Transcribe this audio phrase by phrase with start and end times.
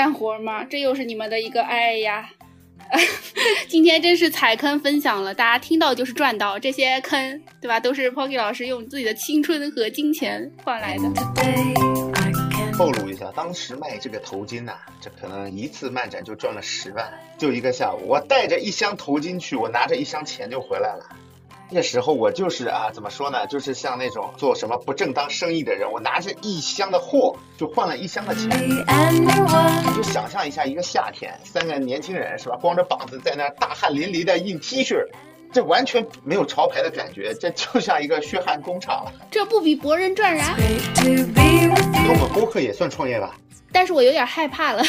[0.00, 0.64] 干活吗？
[0.64, 2.30] 这又是你们的一个哎呀。
[3.68, 7.78] 今天真是踩坑分享了，大家听到就是赚到，这些坑对吧？
[7.78, 11.02] 都是 Pocky 老师用自己的青春和金钱换来的。
[12.72, 21.04] 透露一下，当时卖这个头巾呐、这可能一次漫展就赚了十万，就一个下午，我带着一箱头巾去，我拿着一箱钱就回来了。
[21.72, 28.48] 那时候我就是啊，怎么说呢，就是像那种做什么不正当生意的人，我拿着一箱的货就换了一箱的钱。
[28.68, 34.96] 你就想象一下，一个夏天，三个年轻人是吧，光着膀子在那儿大汗淋漓的印 T 恤，
[35.52, 39.06] 这完全没有潮牌的感觉，这就像一个血汗工厂。
[39.30, 40.56] 这不比博人赚燃？
[41.04, 43.36] 那我们播客也算创业吧？
[43.72, 44.82] 但是我有点害怕了，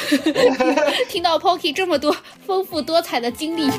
[1.08, 2.16] 听到 Pocky 这么多
[2.48, 3.70] 丰富多彩的经历。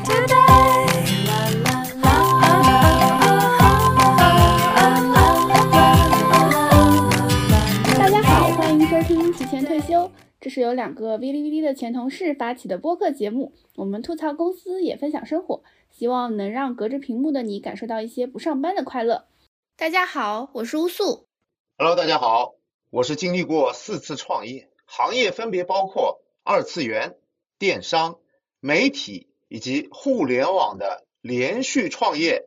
[9.14, 10.10] 听提前退休，
[10.40, 13.52] 这是由两个哔哩哔哩的前同事发起的播客节目。
[13.76, 19.26] 我们吐槽公司，也分享生活，希望能让隔着屏幕的你感受到一些不上班的快乐。
[19.76, 21.26] 大家好，我是乌素。
[21.76, 22.54] Hello，大家好，
[22.88, 27.16] 我是经历过四次创业，行业分别包括二次元、
[27.58, 28.18] 电商、
[28.60, 32.46] 媒体以及互联网的连续创业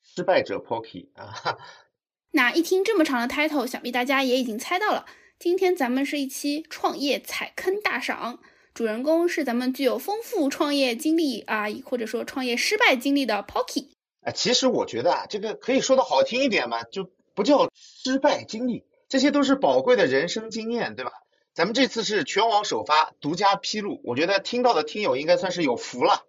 [0.00, 1.58] 失败者 Pocky 啊。
[2.30, 5.06] 那一听这么长的 title，想必大家也已经猜到了。
[5.38, 8.40] 今天咱们是一期创业踩坑大赏，
[8.72, 13.90] 主人公是咱们具有丰富创业经历啊，或者说创业失败经历的 Pocky。
[14.22, 21.12] 啊，其实我觉得啊，这个可以说的好听一点嘛，就不叫失败经历，这些都是宝贵的人生经验，对吧？
[21.52, 26.26] 咱们这次是全网首发，独家披露，我觉得听到的听友应该算是有福了。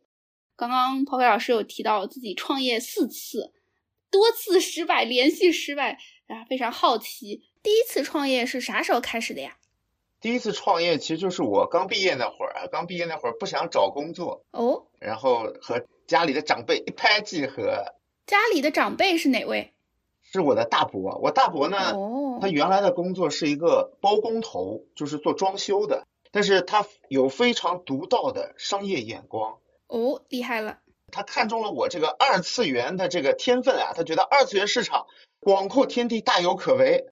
[0.57, 3.53] 刚刚 Pocky 老师有提到自己创业四次，
[4.11, 9.57] 多次失败，连续失败啊，非常好奇，第一次创业是啥时候开始的呀？
[10.21, 17.95] 第一次创业其实就是我刚毕业那会儿啊，刚毕业那会儿不想找工作，哦，然后和家里的长辈一拍即合，
[18.27, 19.73] 家里的长辈是哪位？
[20.21, 21.17] 是我的大伯。
[21.23, 29.57] 我大伯呢，哦他，原来的工作是一个包工头，就是做装修的，但是他有非常独到的商业眼光。
[29.87, 30.81] 哦，厉害了。
[31.11, 35.07] 他看中了我这个二次元的这个天分啊，他觉得二次元市场
[35.39, 37.07] 广阔天地，大有可为。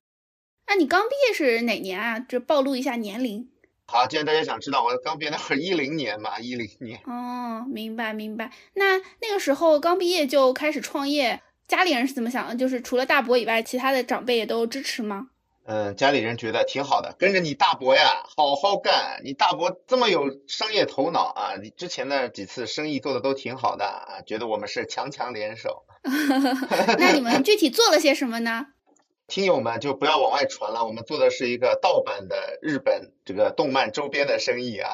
[0.66, 2.18] 那你刚毕业是哪年啊？
[2.20, 3.48] 就暴露一下年龄。
[3.86, 7.00] 好，既然大家想知道，我刚毕业那会儿一零年嘛，一零年。
[7.04, 8.50] 哦，明白明白。
[8.74, 12.56] 那那个时候刚毕业就开始创业，家里人是怎么想的？
[12.56, 15.28] 就是除了大伯以外，其他的长辈也都支持吗？
[15.66, 19.20] 嗯，家里人觉得挺好的，跟着你大伯呀，好好干。
[19.22, 25.84] 你大伯这么有商业头脑啊，你之前的几次生意做的都挺好的啊，觉得我们是强强联手。
[26.98, 28.66] 那你们具体做了些什么呢？
[29.26, 34.90] 听友们就不要往外传了，我们做的是一个盗版的日本这个动漫周边的生意啊。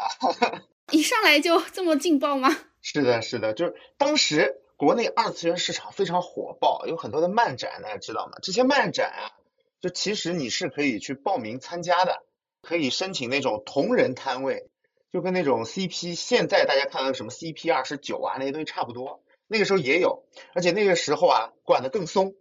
[0.92, 2.56] 一上来就这么劲爆吗？
[2.80, 8.38] 是的，是的，就是当时国内二次元市场非常火爆，有很多的漫展，大家知道吗？
[8.40, 9.34] 这些漫展啊，
[9.80, 12.22] 就其实你是可以去报名参加的，
[12.62, 14.70] 可以申请那种同人摊位，
[15.12, 20.24] 就跟那种 CP，现在大家看到什么 CP 二十九啊那些东西差不多，那个时候也有，
[20.54, 22.34] 而且那个时候啊管得更松。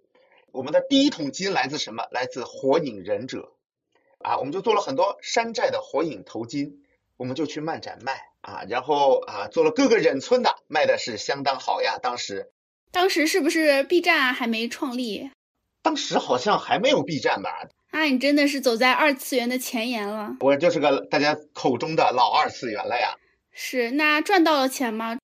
[0.52, 2.04] 我们的第一桶金来自什么？
[2.12, 3.54] 来自火影忍者
[4.20, 6.74] 啊，我们就做了很多山寨的火影头巾，
[7.18, 11.98] 我们就去漫展卖啊，然后啊做了各个忍村的，卖的是相当好呀。
[12.02, 12.52] 当时
[12.92, 15.30] 当时是不是 B 站啊还没创立？
[15.82, 20.36] 当时好像还没有 B 站吧，啊，你真的是走在二次元的前沿了。
[20.40, 23.16] 我就是个大家口中的老二次元了呀。
[23.52, 25.19] 是，那赚到了钱吗？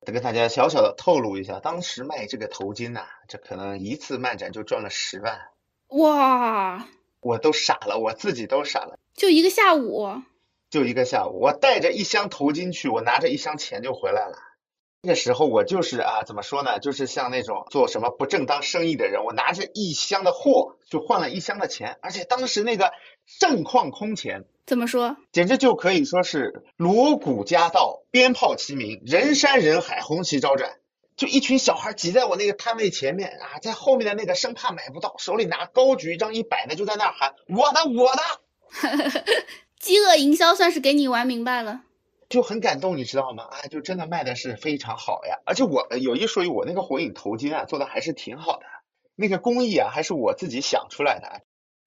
[0.00, 5.40] 得跟大家小小的透露一下，当时卖这个头巾呐、这可能一次漫展就赚了十万，
[5.88, 6.88] 哇，
[7.20, 8.98] 我都傻了，我自己都傻了。
[9.14, 10.22] 就一个下午。
[10.70, 14.38] 就一个下午，我带着一箱头巾去，我拿着一箱钱就回来了。
[15.02, 22.92] 那个时候我就是啊，怎么说呢，就是像那种做什么不正当生意的人，我拿着一箱的货就换了一箱的钱，而且当时那个
[23.26, 25.16] 盛况空前，怎么说？
[25.32, 30.76] 简直就可以说是锣鼓夹道，鞭炮齐鸣，人山人海，红旗招展。
[31.16, 39.24] 就一群小孩挤在我那个摊位前面啊，在后面的那个生怕买不到，手里拿高举一张一百的，就在那儿喊我的我的。
[39.80, 41.80] 饥饿营销算是给你玩明白了。
[42.28, 43.42] 就很感动，你知道吗？
[43.50, 45.40] 啊，就真的卖的是非常好呀！
[45.46, 48.66] 而且我呃有一说一，我那个火影头巾啊做的还是挺好的，
[49.16, 51.42] 那个工艺啊还是我自己想出来的。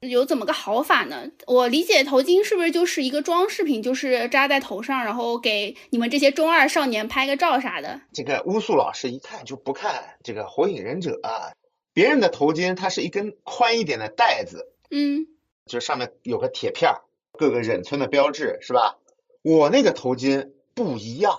[0.10, 1.32] 有怎么个好法呢？
[1.48, 8.02] 我理解头巾是不是就是一个装饰品，就是扎在头上，然后给你们这些中二少年拍个照啥的。
[8.14, 11.54] 这个乌素老师一看就不看这个火影忍者啊，
[11.94, 15.28] 别人的头巾它是一根宽一点的带子，嗯，
[15.66, 17.02] 就上面有个铁片儿，
[17.32, 18.98] 各个忍村的标志是吧？
[19.42, 21.38] 我那个头巾不一样，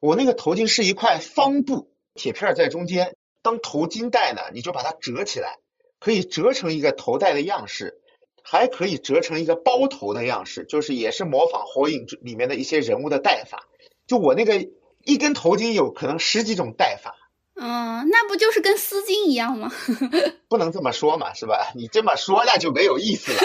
[0.00, 5.58] 我那个头巾是一块方布，铁片在中间，当头巾戴呢，你就把它折起来，
[6.06, 7.98] 可以折成一个头戴的样式，
[8.44, 13.66] 还可以折成一个包头的样式，就是也是模仿火影里面的一些人物的戴法。
[14.06, 14.68] 就我那个
[15.02, 17.16] 一根头巾有可能十几种戴法。
[17.56, 19.72] 嗯，那不就是跟丝巾一样吗？
[20.48, 21.72] 不能这么说嘛，是吧？
[21.74, 23.40] 你这么说那就没有意思了。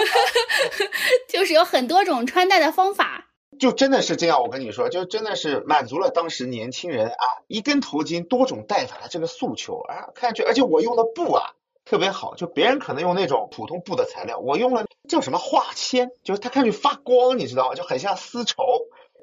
[1.27, 3.31] 就是有很多种穿戴的方法。
[3.59, 11.53] 就真的是这样，我跟你说，就真的是满足了当时年轻人啊，一根头巾多种戴法的这个诉求啊，看上去，而且我用的布啊
[11.85, 17.75] 特别好，就别人可能用那种普通布的材料，我用了叫什么化纤，就是它看上去发光，你知道吗？
[17.75, 18.63] 就很像丝绸。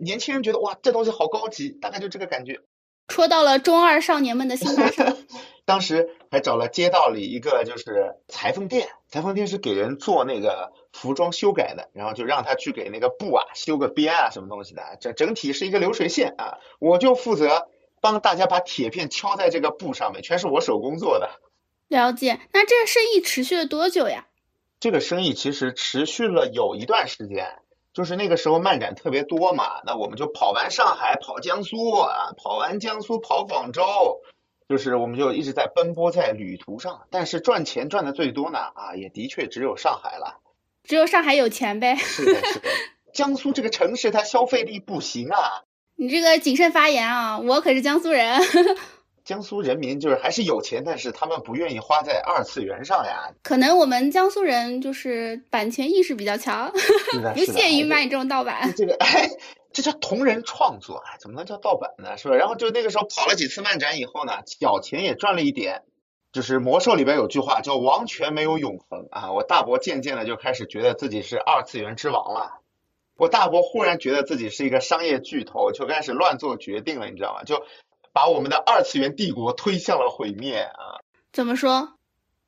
[0.01, 2.61] 年轻人觉得哇，这东西好高级，大概就这个感觉。
[3.09, 5.17] 戳到了中二少年们的心坎上。
[5.65, 16.59] 当时还找了街道里一个就是裁缝店，裁缝店是给人做那个服装修改的，然后就让他去给那个布啊修个边啊什么东西的，整整体是一个流水线啊。
[16.79, 17.69] 我就负责
[18.01, 21.31] 帮大家把铁片敲在这个布上面，全是我手工做的。
[21.89, 24.27] 了解，那这生意持续了多久呀？
[24.79, 27.59] 这个生意其实持续了有一段时间。
[27.95, 33.83] 就是那个时候漫展特别多嘛，那我们就跑完上海，跑江苏啊，跑完江苏跑广州，
[34.69, 37.09] 就是我们就一直在奔波在旅途上。
[37.11, 40.39] 但是赚钱赚的最多呢，啊，也的确只有上海了。
[40.85, 41.97] 只有上海有钱呗。
[41.97, 42.69] 是的，是的。
[43.13, 45.65] 江苏这个城市，它消费力不行啊。
[45.97, 48.41] 你这个谨慎发言啊，我可是江苏人。
[49.29, 53.31] 江苏人民就是还是有钱，但是他们不愿意花在二次元上呀。
[53.43, 56.73] 可能我们江苏人就是版权意识比较强，
[57.37, 58.73] 不屑于卖这种盗版。
[58.75, 59.29] 这个哎，
[59.71, 62.17] 这叫同人创作，啊，怎么能叫盗版呢？
[62.17, 62.37] 是吧？
[62.37, 65.83] 然后就那个时候跑了几次漫展以后呢，小钱也赚了一点。
[66.33, 72.63] 就是魔兽里边有句话叫“王权没有永恒”啊，我大伯渐渐的就开始觉得自己是二次元之王了。
[73.19, 77.45] 我大伯忽然觉得自己是一个商业巨头，就开始乱做决定了，你知道吗？
[77.45, 77.63] 就。
[78.13, 81.01] 把我们的二次元帝国推向了毁灭啊！
[81.33, 81.95] 怎么说？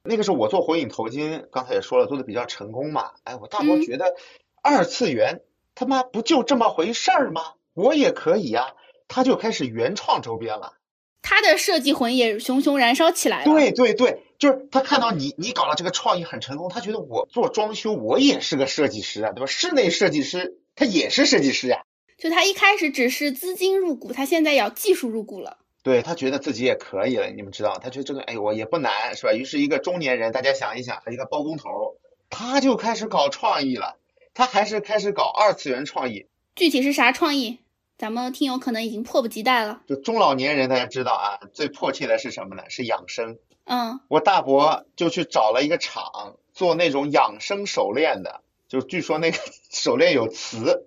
[0.02, 3.10] 那个时候我做火影头巾，刚才也说了，做的比较成功嘛。
[3.24, 4.14] 哎，我大伯觉得
[4.62, 5.42] 二次元
[5.74, 7.52] 他妈不就这么回事儿吗？
[7.74, 8.74] 我也可以呀，
[9.08, 10.74] 他就开始原创周边了。
[11.22, 13.44] 他的设计魂也熊熊燃烧起来了。
[13.44, 19.46] 对对对，就是他看到你你搞了这个创意很成功，他觉得我做装修我也是个设计师啊，对吧？
[19.46, 21.84] 室内设计师他也是设计师呀。
[22.20, 25.56] 就他一开始只是资金入股，他现在要技术入股了。
[25.82, 29.32] 对他觉得自己也可以了，你们知道，他觉得这个哎我也不难，是吧？
[29.32, 31.96] 于是一个中年人，大家想一想，一个包工头，
[32.28, 33.96] 他就开始搞创意了。
[34.34, 36.26] 他还是开始搞二次元创意。
[36.54, 37.58] 具体是啥创意？
[37.96, 39.80] 咱们听友可能已经迫不及待了。
[39.86, 42.64] 就中老年人，大家知道啊，最迫切的是什么呢？
[42.68, 43.38] 是养生。
[43.64, 44.00] 嗯。
[44.08, 48.42] 我大伯就去找了一个厂，做那种养生手链的。
[48.68, 49.38] 就据说那个
[49.72, 50.86] 手链有磁，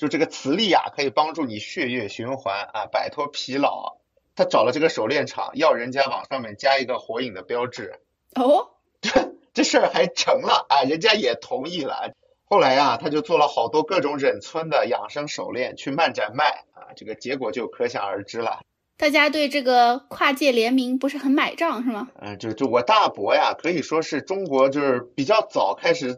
[0.00, 3.98] 就这个磁力啊，可以帮助你血液循环啊，摆脱疲劳。
[4.34, 8.00] 他找了这个手链厂，要人家往上面加一个火影的标志。
[8.34, 8.70] 哦，
[9.02, 12.14] 这这事儿还成了啊，人家也同意了。
[12.46, 18.60] 后来啊，他就做了好多各种忍村的养生手链去漫展卖啊，这个结果就可想而知了。
[18.96, 22.08] 大家对这个跨界联名不是很买账是吗？
[22.22, 26.16] 嗯，就就我大伯呀，可以说是中国就是比较早开始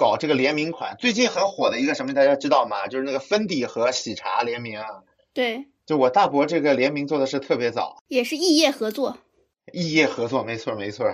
[0.00, 0.96] 搞这个联名款。
[0.98, 2.86] 最近很火的一个什么大家知道吗？
[2.86, 4.82] 就是那个芬迪和喜茶联名。
[5.34, 5.66] 对。
[5.84, 9.18] 就我大伯这个联名做的是特别早，也是异业合作。
[9.74, 11.06] 异业合作，没错没错。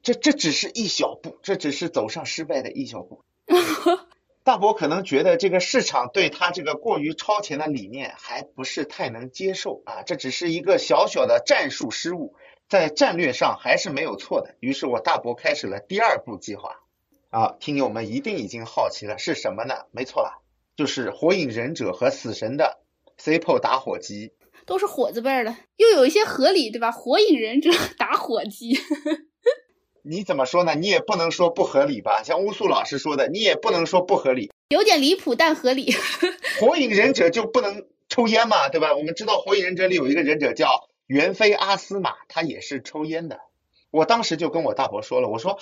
[0.00, 3.24] 这这只是一小步，这只是走上失败的一小步。
[4.44, 12.36] 大伯可能觉得这个市场对他这个过于超前的理念还不是太能接受啊，这只是一个小小的战术失误，
[12.68, 14.54] 在战略上还是没有错的。
[14.60, 16.76] 于是我大伯开始了第二步计划。
[17.30, 19.86] 啊，听友们一定已经好奇了，是什么呢？
[19.92, 20.42] 没错了，
[20.76, 22.80] 就是火影忍者和死神的。
[23.22, 24.32] CPO 打火机
[24.64, 26.90] 都是火字辈儿的，又有一些合理，对吧？
[26.90, 28.78] 火影忍者 打火机，
[30.02, 30.74] 你怎么说呢？
[30.74, 32.22] 你也不能说不合理吧？
[32.24, 35.94] 像乌苏老师说的，你也不能说不合理，有点离谱但合理。
[36.58, 38.96] 火影忍者就不能抽烟嘛，对吧？
[38.96, 43.38] 我们知道火影忍者里有一个忍者叫猿飞阿斯玛，他也是抽烟的。
[43.90, 45.58] 我当时就跟我大伯说了，我说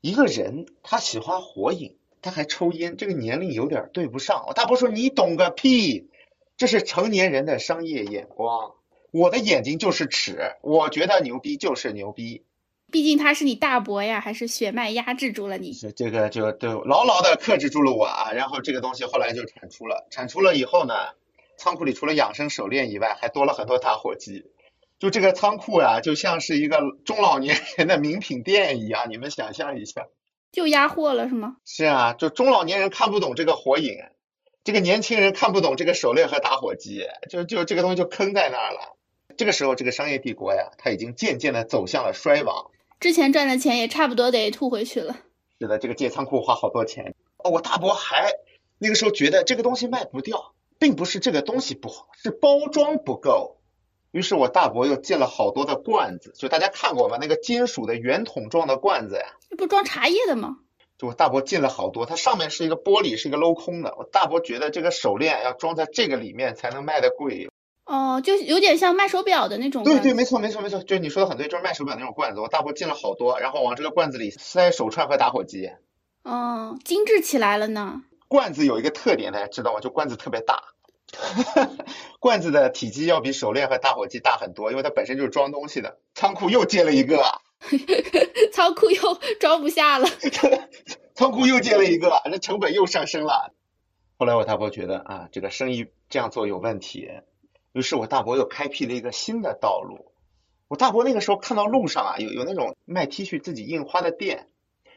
[0.00, 4.44] 一个人他喜欢火影，他还抽烟，这个年龄有点对不上。
[4.46, 6.08] 我大伯说你懂个屁。
[6.56, 8.74] 这是成年人的商业眼光，
[9.12, 12.42] 我的眼睛就是尺，我觉得牛逼就是牛逼。
[12.90, 15.72] 毕竟他是你大伯呀，还是血脉压制住了你？
[15.96, 18.32] 这个就就牢牢的克制住了我啊。
[18.32, 20.94] 然后这个东西后来就产出了，产出了以后呢，
[21.56, 24.44] 仓库里除了养生手链以外，还多了很多打火机。
[25.00, 30.06] 就这个仓库呀，就像是一个中老年人的名品店一样，你们想象一下。
[30.52, 31.56] 就压货了是吗？
[31.64, 33.96] 是啊，就中老年人看不懂这个火影，
[34.62, 38.96] 这个年轻人看不懂这个手链和打火机，就就这个东西就坑在那儿了。
[39.38, 42.70] 这个时候，这个商业帝国呀，它已经渐渐的走向了衰亡。
[42.98, 45.16] 之前赚的钱也差不多得吐回去了。
[45.58, 47.14] 是的，这个借仓库花好多钱。
[47.38, 48.32] 哦，我大伯还
[48.76, 53.59] 那个时候觉得这个东西卖不掉，并不是这个东西不好，是包装不够。
[54.10, 57.18] 于是我大伯又进了好多的罐子，就大家看过吗？
[57.20, 60.58] 那个金属的圆筒状的罐子呀，这不装茶叶的吗？
[60.98, 63.94] 就我大伯进了好多，它上面是一个玻璃，是一个镂空的。
[63.96, 67.48] 我大伯觉得这个手链要装在这个里面才能卖的贵。
[67.86, 69.82] 哦，就有点像卖手表的那种。
[69.82, 72.40] 对对，没错没错没错，就你说的很对，就是卖手表那种罐子。
[72.40, 75.70] 我大伯进了好多，然后往这个罐子里塞手串和打火机。
[76.22, 78.02] 哦，精致起来了呢。
[78.28, 79.80] 罐子有一个特点，大家知道吗？
[79.80, 80.62] 就罐子特别大。
[82.20, 85.98] 罐子的体积要比手链和打火机大很多，因为它本身就是装东西的。
[86.14, 87.24] 仓库又借了一个，
[88.52, 90.08] 仓库又装不下了，
[91.14, 93.52] 仓库又借了一个，这成本又上升了。
[94.18, 97.10] 后来我大伯觉得啊，这个生意这样做有问题，
[97.72, 100.12] 于是我大伯又开辟了一个新的道路。
[100.68, 104.46] 我大伯那个时候看到路上啊，有有那种卖 T 恤自己印花的店，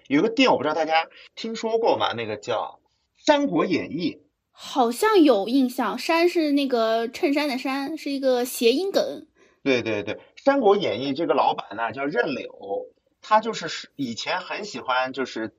[0.08, 2.14] 有一个店我不知道大家听说过吗？
[2.14, 2.80] 那个叫
[3.26, 4.20] 《三国演义》。
[4.56, 9.28] 好像有印象，衫是那个衬衫的衫，是一个谐音梗。
[9.64, 12.88] 对对对，《三国演义》这个老板呢叫任柳，
[13.22, 15.54] 他就是以前很喜欢就是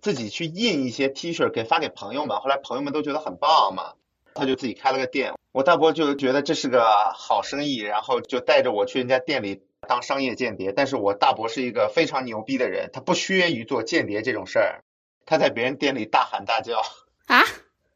[0.00, 3.94] 自己去印一些 T 恤给发给朋友们，后来朋友们都觉得很棒嘛，
[4.34, 5.32] 他就自己开了个店。
[5.52, 6.84] 我大伯就觉得这是个
[7.14, 10.72] 好生意，然后就带着我去人家店里当商业间谍。
[10.72, 14.82] 但是我大伯是一个非常牛逼的人，他不屑于做间谍这种事儿，
[15.24, 16.82] 他在别人店里大喊大叫
[17.26, 17.42] 啊。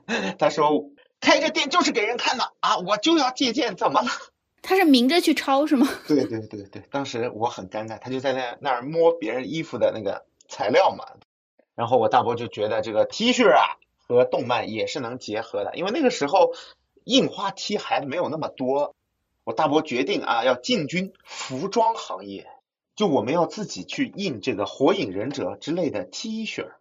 [0.39, 4.09] 他说：“开这店就是给人看的啊，我就要借鉴，怎么了？”
[4.61, 5.89] 他是明着去抄是吗？
[6.09, 11.05] 对对对对，当时我很尴尬，他就在那那儿摸别人衣服的那个材料嘛。
[11.75, 16.53] 然后我大伯就觉得这个 T 恤啊和动漫也是能结合的，因为那个时候
[17.05, 18.97] 印花 T 还没有那么多。
[19.45, 22.49] 我大伯决定啊要进军服装行业，
[22.97, 26.73] 就我们要自己去印这个火影忍者之类的 T 恤。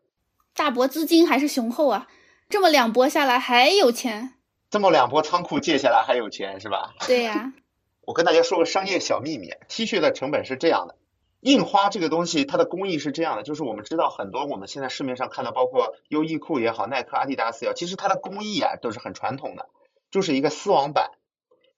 [0.56, 2.08] 大伯资金还是雄厚啊。
[2.50, 4.36] 这么两波下来还有钱，
[4.70, 6.94] 这么两波仓库借下来还有钱是吧？
[7.06, 7.54] 对呀。
[8.08, 10.96] 我跟大家说个商业小秘密，T 恤的成本是这样的，
[11.42, 19.68] 印花这个东西它的工艺是这样的，就是我们知道很多我们现在市面上看到，包括优衣库也好，耐克、阿迪达斯也好，其实它的工艺啊都是很传统的，
[20.10, 21.12] 就是一个丝网板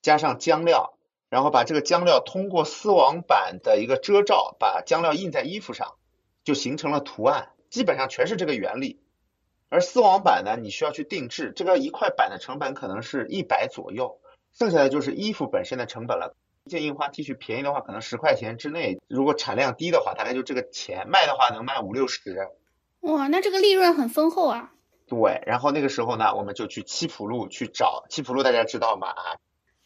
[0.04, 0.94] 加上浆料，
[1.30, 5.96] 然后把这个浆料通过丝网板的一个遮罩，把浆料印在衣服上，
[6.44, 9.00] 就形成了图案，基本上全是这个原理。
[9.70, 14.20] 而丝网板呢，你需要去定制，这个一块板的成本可能是一百左右，
[14.52, 16.36] 剩下的就是衣服本身的成本了。
[16.66, 22.50] 一件印花 T 恤便宜的话，可能十块钱之内；如果产量低的话，大概就这个钱，卖的话能卖五六十。
[23.02, 24.72] 哇，那这个利润很丰厚啊。
[25.08, 29.08] 对，然后那个时候呢，我们就去七浦路去找七浦路，大家知道吗？
[29.08, 29.38] 啊。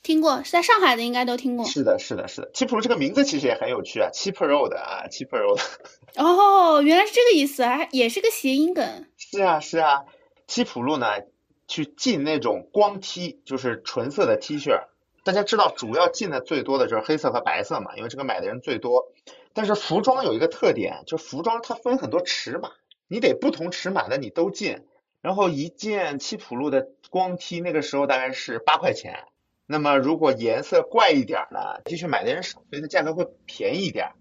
[0.02, 1.66] 听过，是在上海的应该都听过。
[1.66, 2.52] 是的，是的，是的。
[2.54, 5.62] 七浦路这个名字其实也很有趣啊，Cheap Road 啊，Cheap Road。
[6.20, 9.06] 哦，原来是这个意思啊，也是个谐音梗。
[9.34, 10.06] 是啊，是啊。
[10.46, 11.08] 七浦路呢，
[11.68, 14.84] 去进那种光 T，就是纯色的 T 恤。
[15.24, 19.12] 大家知道，主要进的最多的就是黑色和白色嘛，因为这个买的人最多。
[19.54, 22.70] 但是服装有一个特点，就服装它分很多尺码，
[23.08, 24.86] 你得不同尺码的你都进。
[25.22, 29.24] 然后一件七浦路的光 T，那个时候大概是八块钱。
[29.66, 34.12] 那么如果颜色怪一点呢，继续买的人少，所以它价格会便宜一点。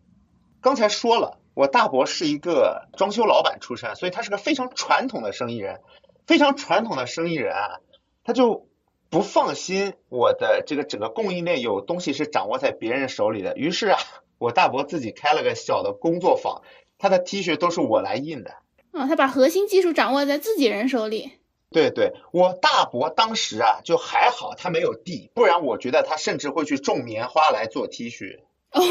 [0.62, 5.80] 刚才说了，我大伯是一个装修老板出身，所以他是个非常传统的生意人，
[6.26, 7.80] 非常传统的生意人啊，
[8.24, 8.68] 他就
[9.10, 13.56] 不放心我的这个整个供应链有东西是掌握在别人手里的。
[13.56, 13.98] 于是啊，
[14.38, 16.62] 我大伯自己开了个小的工作坊，
[16.98, 18.54] 他的 T 恤都是我来印的。
[18.92, 21.32] 嗯，他把核心技术掌握在自己人手里。
[21.70, 28.40] 对对，我大伯当时啊就还好，他没有地，不然我觉得他甚至会去种棉花来做 T 恤。
[28.72, 28.82] 哦，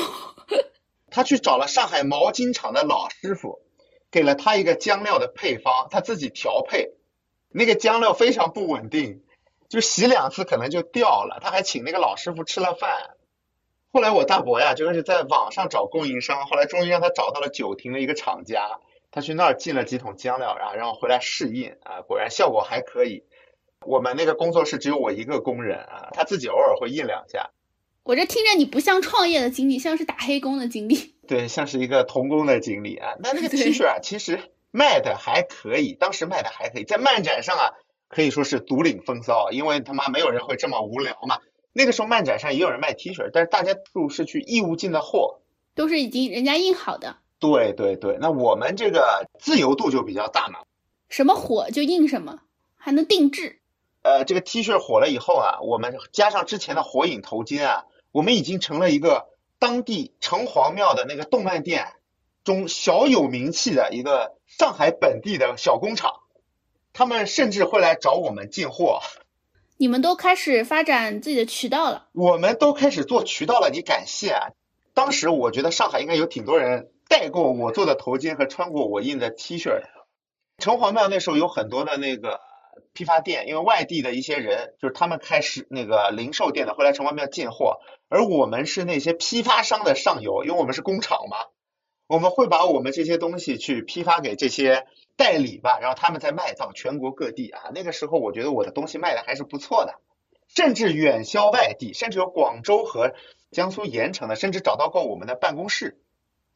[1.12, 3.60] 他去找了上海毛巾厂的老师傅，
[4.10, 6.94] 给了他一个浆料的配方，他自己调配。
[7.50, 9.22] 那个浆料非常不稳定，
[9.68, 11.40] 就洗两次可能就掉了。
[11.42, 13.12] 他还请那个老师傅吃了饭。
[13.92, 18.80] 后来我大伯呀就开始在网上找供应商，后来终于让他找到了九亭的一个厂家。
[19.12, 23.26] 他去那儿进了几桶浆料，然后然后回来试印啊，果然效果还可以。
[23.86, 27.52] 我们那个工作室只有我一个工人啊，他自己偶尔会印两下。
[28.04, 31.16] 我这听着你不像创业的经历，像是打黑工的经历。
[31.28, 33.14] 对，像是一个童工的经历啊。
[33.20, 37.72] 那那个 T 恤啊，其实卖的还可以，当时卖的还可以，在漫展上啊
[38.10, 41.40] 可以说是独领风骚，因为他妈没有人会这么无聊嘛。
[41.74, 45.40] 那个时候漫展上也有人卖 T 恤，但是大家都是去义乌进的货，
[45.76, 47.18] 都是已经人家印好的。
[47.40, 50.60] 对对对，那我们这个自由度就比较大嘛。
[51.08, 52.40] 什么火就印什么，
[52.76, 53.60] 还能定制。
[54.04, 59.28] 呃，这个 T 恤火了以后啊，我们加上之前的火影头巾啊，我们已经成了一个
[59.60, 61.94] 当地城隍庙的那个动漫店
[62.44, 66.22] 中小有名气的一个上海本地的小工厂，
[66.94, 69.02] 他们甚至会来找我们进货。
[69.78, 74.50] 你们都开始发展自己的渠道了，我们都开始做渠道了，你敢信啊？
[74.94, 79.90] 当时我觉得上海应该有挺多人戴过我做的头巾和穿过我印的 T 恤的。
[80.58, 82.42] 城隍庙那时候有很多的那个
[82.94, 91.38] 批发店，因为外地的一些人就是他们开始那个零售店的，会来城隍庙进货，而我们是那些批发商的上游，因为我们是工厂嘛，
[92.08, 94.86] 我们会把我们这些东西去批发给这些
[95.16, 97.72] 代理吧，然后他们再卖到全国各地啊。
[97.74, 99.96] 那个时候我觉得我的东西卖的还是不错的，
[100.48, 103.14] 甚至远销外地，甚至有广州和
[103.52, 106.00] 江苏盐城的，甚至找到过我们的办公室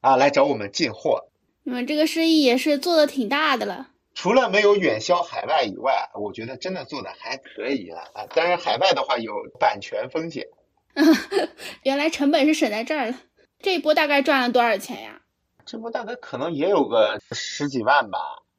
[0.02, 1.30] 啊来找我们进货。
[1.64, 3.90] 你们这个生意也是做的挺大的了。
[4.16, 8.26] 除了没有远销海外以外，我觉得真的做的还可以了啊。
[8.34, 10.48] 当然，海外的话有版权风险。
[11.84, 13.22] 原来成本是省在这儿了。
[13.60, 15.22] 这一波大概赚了多少钱呀？
[15.66, 18.18] 这波大概可能也有个十几万吧。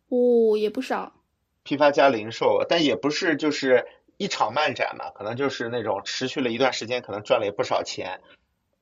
[0.08, 1.14] 哦，也不少。
[1.62, 3.86] 批发加零售，但也不是就是
[4.18, 8.20] 一场漫展嘛，可能就是那种持续了一段时间，可能赚了也不少钱。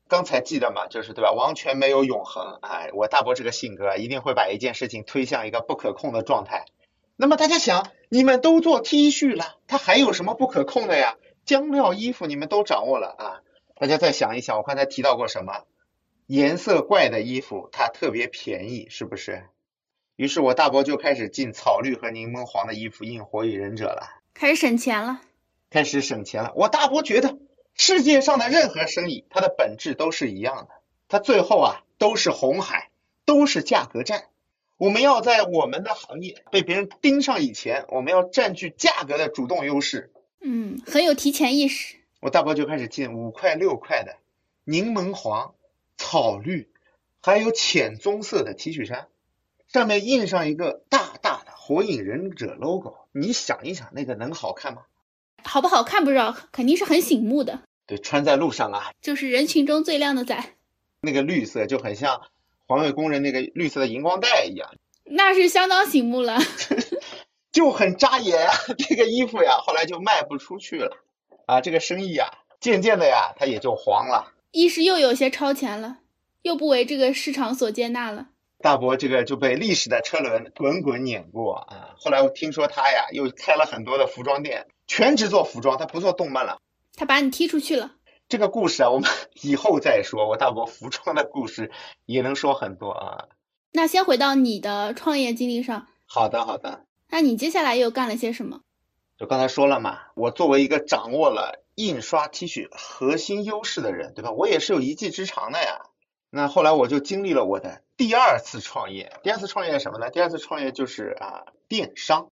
[0.07, 1.33] 刚才记得嘛，就是对吧？
[1.33, 2.59] 完全没有永恒。
[2.61, 6.67] 哎，我大伯这个性格一定会把一件事情推向一个不可控的状态。
[7.17, 11.17] 那么大家想，你们都做 T 恤了，它还有什么不可控的呀？
[11.47, 13.41] 浆料衣服你们都掌握了啊？
[13.77, 15.65] 大家再想一想，我刚才提到过什么？
[16.27, 19.45] 颜色怪的衣服它特别便宜，是不是？
[20.17, 25.21] 于是我大伯就开始进草绿和柠檬黄的衣服印火影忍者了，开始省钱了，
[25.71, 26.53] 开始省钱了。
[26.55, 27.39] 我大伯觉得。
[27.75, 30.75] 世界上的任何生意，它的本质都是一样的，
[31.09, 32.91] 它最后啊都是红海，
[33.25, 34.29] 都是价格战。
[34.77, 40.13] 我们要在我们的行业被别人盯上以前，我们要占据价格的主动优势。
[40.41, 41.97] 嗯，很有提前意识。
[42.21, 44.17] 我大伯就开始进五块六块的
[44.65, 45.55] 柠檬黄、
[45.97, 46.69] 草绿，
[47.21, 49.09] 还有浅棕色的 T 恤衫，
[49.69, 52.97] 上面印上一个大大的火影忍者 logo。
[53.13, 54.83] 你想一想，那个能好看吗？
[55.45, 57.61] 好不好看不知道，肯定是很醒目的。
[57.87, 60.57] 对，穿在路上啊，就是人群中最靓的仔。
[61.01, 62.23] 那个绿色就很像
[62.67, 64.71] 环卫工人那个绿色的荧光带一样。
[65.05, 66.39] 那是相当醒目了，
[67.53, 68.49] 就很扎眼。
[68.79, 70.97] 这个衣服呀，后来就卖不出去了
[71.47, 74.33] 啊，这个生意呀，渐渐的呀，它也就黄了。
[74.51, 75.99] 一是又有些超前了，
[76.41, 78.29] 又不为这个市场所接纳了。
[78.61, 81.91] 大伯这个就被历史的车轮滚滚碾过啊。
[81.99, 84.69] 后来我听说他呀，又开了很多的服装店。
[84.87, 86.59] 全职做服装，他不做动漫了。
[86.97, 87.93] 他把你踢出去了。
[88.29, 89.11] 这个故事啊，我们
[89.43, 90.29] 以后再说。
[90.29, 91.71] 我大伯服装的故事
[92.07, 93.29] 也能说很多啊。
[93.73, 95.87] 那先回到你的创业经历上。
[96.07, 96.85] 好的，好的。
[97.11, 98.61] 那你接下来又干了些什么？
[99.19, 104.31] 就刚才说了嘛，我作为一个掌握了印刷 T 恤核心优势的人，对吧？
[104.33, 105.83] 我也是有一技之长的呀。
[106.31, 109.13] 那后来我就经历了我的第二次创业。
[109.23, 110.11] 第二次创业什么呢？
[110.11, 112.29] 第二次创业就是啊，电商。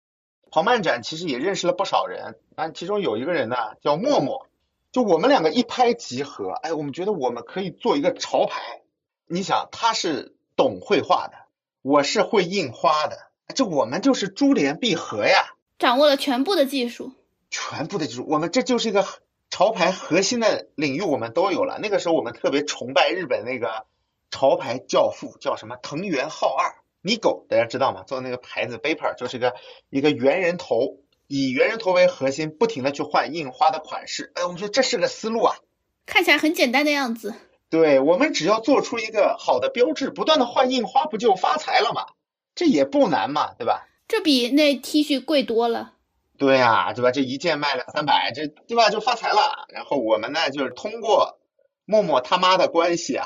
[0.51, 4.47] 跑漫展其实也认识了不少人啊，其中有一个人呢叫默默，
[4.91, 8.81] 就我们两个一拍即合，哎，我们觉得我们可以做一个潮牌。
[9.27, 11.35] 你想，他是懂绘画的，
[11.81, 13.17] 我是会印花的，
[13.55, 17.13] 这我们就是珠联璧合呀，掌握了全部的技术，
[17.49, 19.05] 全部的技术，我们这就是一个
[19.49, 21.79] 潮牌核心的领域，我们都有了。
[21.79, 23.85] 那个时候我们特别崇拜日本那个
[24.29, 26.75] 潮牌教父，叫什么藤原浩二。
[27.03, 28.03] N i g o 大家知道吗？
[28.03, 29.55] 做的那个牌子 Vapor 就是个
[29.89, 34.31] 一个猿人头，以猿人头为核心，不停的去换印花的款式。
[34.35, 35.55] 哎，我们说这是个思路啊，
[36.05, 37.33] 看起来很简单的样子。
[37.69, 42.05] 对，我们只要做出一个好的标志，不断的换印花，不就发财了吗？
[42.53, 43.87] 这也不难嘛，对吧？
[44.07, 45.93] 这比那 T 恤贵多了。
[46.37, 47.11] 对呀，对吧？
[47.11, 48.89] 这一件卖两三百，这对吧？
[48.89, 49.67] 就发财了。
[49.69, 51.39] 然后我们呢，就是通过
[51.85, 53.25] 默默他妈的关系啊，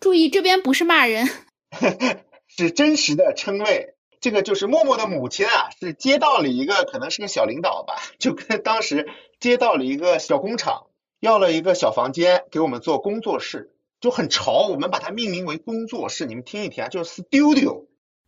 [0.00, 1.28] 注意这边不是骂人。
[2.56, 9.08] 是真实的称谓，这个就是默默的母亲啊，是街道里一个可能是个小领导吧， 就跟当时
[9.40, 10.86] 街道里一个小工厂
[11.18, 17.86] 要了一个小房间给我们做工作室，就很潮，我们把它命名为工作室，你们听一听啊，就是 studio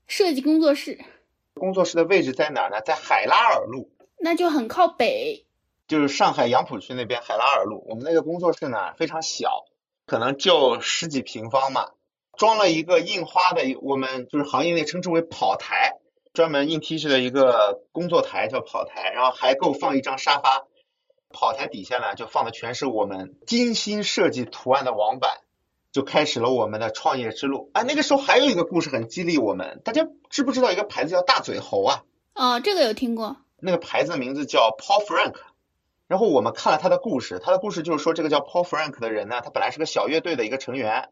[0.09, 0.99] 设计工作室。
[1.55, 2.81] 工作室的位置在哪儿呢？
[2.81, 5.47] 在海拉尔路，那就很靠北，
[5.87, 7.85] 就是上海杨浦区那边海拉尔路。
[7.89, 9.65] 我们那个工作室呢非常小，
[10.05, 11.93] 可能就十几平方嘛。
[12.37, 15.92] 装了一个印花的，我们就是行业内称之为跑台，
[16.35, 20.64] 专门印 T 恤的一个工作台叫跑台，然后还够放一张沙发。
[21.29, 25.38] 跑台底下呢，就放的全是我们精心设计图案的网板，
[25.92, 27.70] 就开始了我们的创业之路。
[27.75, 32.05] 啊，那个时候还有一个故事很激励我们，大家知不知道一个牌子叫大嘴猴啊？
[32.35, 33.37] 哦，这个有听过。
[33.59, 35.35] 那个牌子的名字叫 Paul Frank。
[36.07, 41.09] 然后我们看了他的故事，他的故事就是说，这个叫 Paul Frank 的人呢，他本来是个小乐队的一个成员。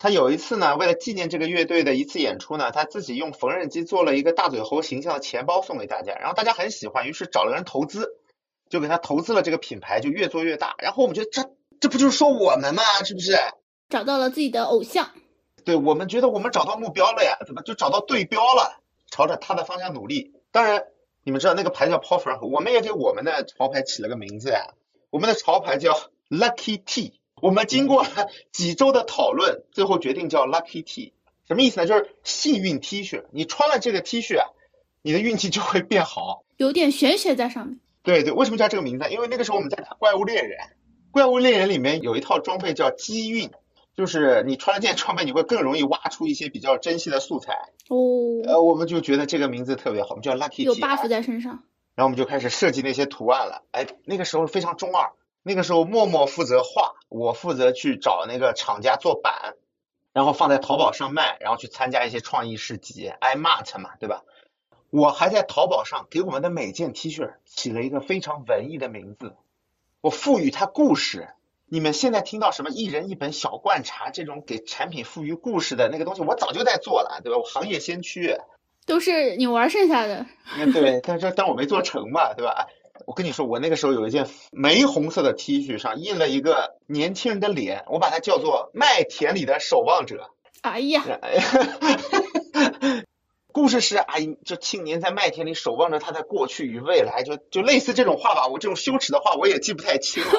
[0.00, 8.16] 他有一次呢，为了纪念这个乐队的一次演出呢，他自己用缝纫机做了一个大嘴猴形象的钱包送给大家，然后大家很喜欢，于是找了人投资，
[8.68, 10.74] 就给他投资了这个品牌，就越做越大。
[10.78, 12.82] 然后我们觉得这这不就是说我们吗？
[13.04, 13.36] 是不是？
[13.88, 15.10] 找到了自己的偶像。
[15.64, 18.80] 对，我们觉得我们找到目标了呀，怎么就找到对标了？
[19.10, 20.32] 朝着他的方向努力。
[20.50, 20.84] 当然。
[21.22, 24.68] 你们知道那个牌叫 Paul Frank，我们也给我们的潮牌起了个名字呀，
[25.10, 25.92] 我们的潮牌叫
[26.30, 27.19] Lucky T。
[27.42, 28.08] 我们经过了
[28.52, 31.12] 几周的讨论，最后决定叫 Lucky T。
[31.46, 31.86] 什么意思呢？
[31.86, 34.46] 就是幸运 T 恤，你穿了这个 T 恤啊，
[35.02, 36.44] 你的运气就会变好。
[36.56, 37.80] 有点玄学在上面。
[38.02, 39.10] 对对，为什么叫这个名字？
[39.10, 40.58] 因为那个时候我们在打怪物猎人，
[41.10, 43.50] 怪物猎人里面有一套装备叫机运。
[43.96, 47.52] 就是你穿了这件装备，你会更容易挖出一些比较珍惜的素材
[47.88, 47.98] 哦。
[48.46, 50.62] 呃，我们就觉得这个名字特别好，我们叫 Lucky T，。
[50.62, 51.64] 有 buff 在身上。
[51.96, 53.64] 然后我们就开始设计那些图案了。
[53.72, 55.10] 哎，那个时候非常中二。
[55.50, 59.56] 那个时候默默负责画，我负责去找那个厂家做版，
[60.12, 64.22] 然后放在淘宝上卖，然后去参加一些创意市集，iMart 嘛，对吧？
[64.90, 69.34] 我还在淘宝上给我们的每件 T 恤起了一个非常文艺的名字，
[70.00, 71.30] 我赋予它故事。
[71.66, 77.38] 你们现在听到什么一人一本小罐茶这种给产品赋予故事的那个东西，我早就在做了，对吧？
[77.38, 78.38] 我行业先驱，
[78.86, 80.26] 都是你玩剩下的。
[80.72, 82.68] 对，但是但我没做成嘛，对吧？
[83.10, 90.30] 我跟你说，我那个时候有一件玫红色的 T 恤，上印了一个年轻人的脸，我把它叫做麦田里的守望者。
[90.62, 91.02] 哎呀。
[93.50, 98.46] 故事是阿姨，就青年在麦田里守望着他的过去与未来，就就类似这种话吧。
[98.46, 100.30] 我这种羞耻的话我也记不太清了。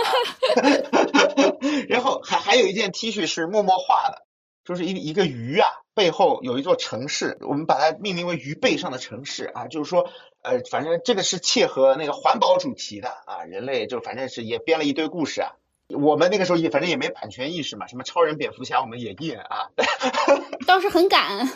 [1.89, 4.25] 然后还还有一件 T 恤是默默画的，
[4.63, 10.09] 就是一一个鱼啊，背后有一座城市，我们把它命名为鱼背上的城市啊，就是说
[10.43, 15.53] 呃，反正这个是切合那个环保主题的啊，人类就反正是也编了一堆故事啊。
[15.89, 19.71] 我们那个时候也反正也没版权意识嘛，什么超人、蝙蝠侠我们也印啊，
[20.65, 21.47] 倒是很敢。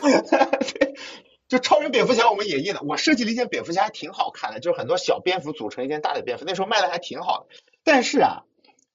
[1.47, 7.55] 就超人、蝙蝠侠我们也印了，我设计了一件蝙蝠侠还挺好看的，就是很多小蝙蝠组成一件大的蝙蝠，那时候卖的还挺好的。
[7.83, 8.41] 但是啊，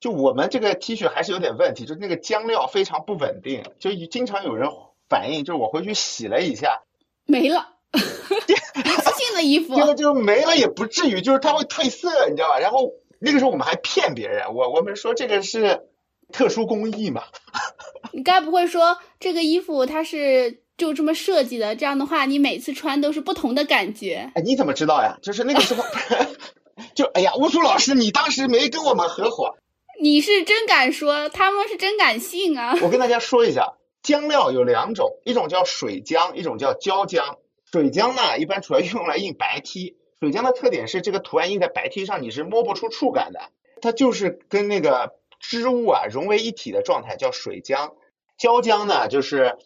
[0.00, 4.70] 就我们这个 T 恤还是有点问题，就是那个浆料非常不稳定，就经常有人
[5.08, 6.80] 反映，就是我回去洗了一下，
[7.26, 7.96] 没了， 一
[8.82, 12.58] 次性的衣服，就就没了也不至于，就是它会褪色，你知道吧？
[12.58, 15.82] 然后那个时候我们还骗别人，我我们说这个是
[16.32, 17.24] 特殊工艺嘛，
[18.12, 20.62] 你该不会说这个衣服它是？
[20.80, 24.32] 就这么设计的，这样的话，你每次穿都是不同的感觉。
[24.34, 25.18] 哎，你怎么知道呀？
[25.20, 25.84] 就是那个时候，
[26.96, 29.56] 就哎呀，乌苏老师，你当时没跟我们合伙。
[30.00, 32.74] 你是真敢说，他们是真敢信啊！
[32.82, 37.36] 我跟大家说一下，浆料有两种，一种叫水浆，一种叫胶浆。
[37.70, 39.96] 水浆呢，一般主要用来印白 T。
[40.20, 43.40] 水浆的特点是，这个图案印在白 T 上，你是摸不出触感的，
[43.80, 47.92] 它就是跟那个织物啊融为一体的状态，叫水浆。
[48.38, 49.56] 胶浆呢，就是。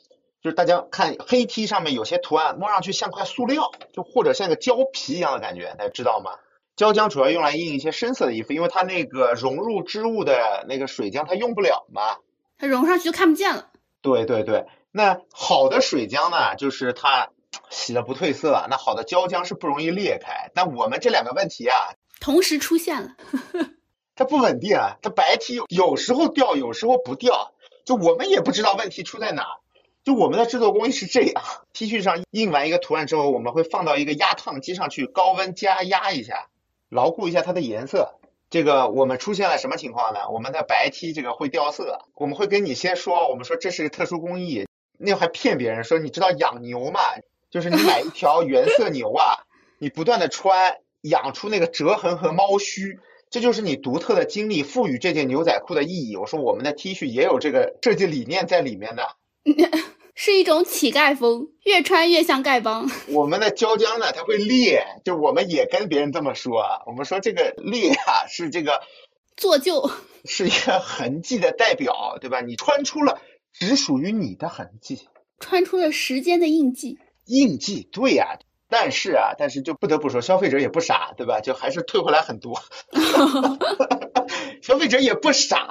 [0.42, 6.32] 就是大家看黑 T 上面有些图案，摸上去像块塑料，就或者像个胶皮一样的感觉，大家知道吗？
[6.76, 12.18] 胶浆主要用来印一些深色的衣服，因为它那个融入织物的那个水浆它用不了嘛，
[12.58, 13.70] 它融上去就看不见了。
[14.02, 17.30] 对对对，那好的水浆呢，就是它
[17.70, 20.50] 洗了不褪色，那好的胶浆是不容易裂开。
[20.54, 21.76] 但我们这两个问题啊，
[22.20, 23.16] 同时出现了，
[24.16, 27.52] 它不稳定啊，它白 T 有时候掉，有时候不掉，
[27.84, 29.44] 就我们也不知道问题出在哪。
[30.02, 36.48] 就我们的制作工艺是这样，T 恤上印完一个图案之后，我们会放到一个压烫机上去高温加压一下，
[36.94, 38.14] 牢固一下它的颜色。
[38.50, 40.28] 这个我们出现了什么情况呢？
[40.30, 47.00] 我们的白 T 这个会掉色，我们会跟你先说，我们说这是个特殊工艺，那还骗别人说你知道养牛嘛？
[47.50, 49.42] 就是你买一条原色牛啊，
[49.78, 56.16] 你不断的穿，养出那个折痕和猫须，这就是你独特的经历赋予这件牛仔裤的意义。
[56.16, 59.16] 我说我们的 T 恤也有这个设计理念在里面的。
[60.14, 62.88] 是一种乞丐风，越穿越像丐帮。
[63.10, 66.82] 我们的胶浆呢，它会裂，就我们也跟别人这么说啊。
[66.86, 68.80] 我们说这个裂啊，是这个
[69.36, 69.90] 做旧，
[70.24, 72.40] 是一个痕迹的代表，对吧？
[72.40, 73.20] 你穿出了
[73.52, 75.08] 只属于你的痕迹，
[75.40, 76.98] 穿出了时间的印记。
[77.26, 78.38] 印记，对呀。
[78.66, 81.40] 但是啊，但是就不得不说，消费者也不傻，对吧？
[81.40, 82.60] 就还是退回来很多。
[84.62, 85.68] 消费者也不傻。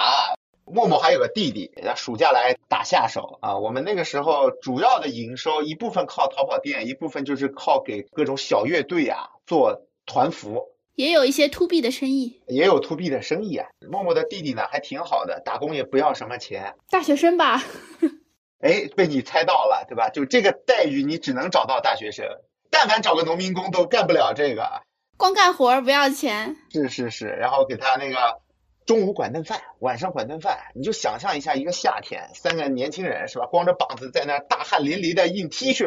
[0.65, 3.57] 默默还有个弟弟，暑假来打下手啊！
[3.57, 10.69] 我们那个时候主要的营收一部分靠淘宝店，一部分就是靠给各种小乐队啊做团服。
[10.95, 13.67] 也有一些 to B 的生意，也有 to B 的生意啊。
[13.89, 16.75] 默默的弟弟呢还挺好的，打工也不要什么钱。
[16.89, 17.63] 大学生吧？
[18.61, 20.09] 哎，被你猜到了，对吧？
[20.09, 22.25] 就这个待遇，你只能找到大学生。
[22.69, 24.81] 但凡找个农民工都干不了这个，
[25.17, 26.55] 光干活不要钱。
[26.71, 28.39] 是是是，然后给他那个
[28.85, 30.59] 中午管顿饭，晚上管顿饭。
[30.75, 35.85] 你就想象一下，一个夏天，三个年轻人是吧，光着膀子在那大汗淋漓的印 T 恤。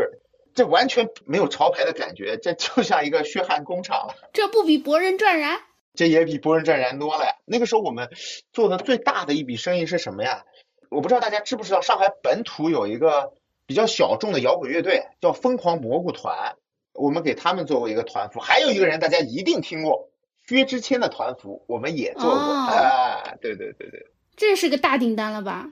[0.54, 4.14] 这完全没有潮牌的感觉，这就像一个血汗工厂了。
[4.32, 5.60] 这不比博人赚燃？
[5.94, 7.32] 这也比博人赚燃多了呀。
[7.44, 8.08] 那个时候我们
[8.52, 10.44] 做的最大的一笔生意是什么呀？
[10.88, 13.34] 我不知道大家知不知道，上海本土有一个
[13.66, 16.56] 比较小众的摇滚乐队，叫疯狂蘑菇团。
[16.94, 20.08] 我们给他们做过一个团服，还有一个人大家一定听过，
[20.46, 22.30] 薛之谦的团服，我们也做过。
[22.30, 24.06] 啊，对对对对，
[24.36, 25.70] 这是个大订单了吧？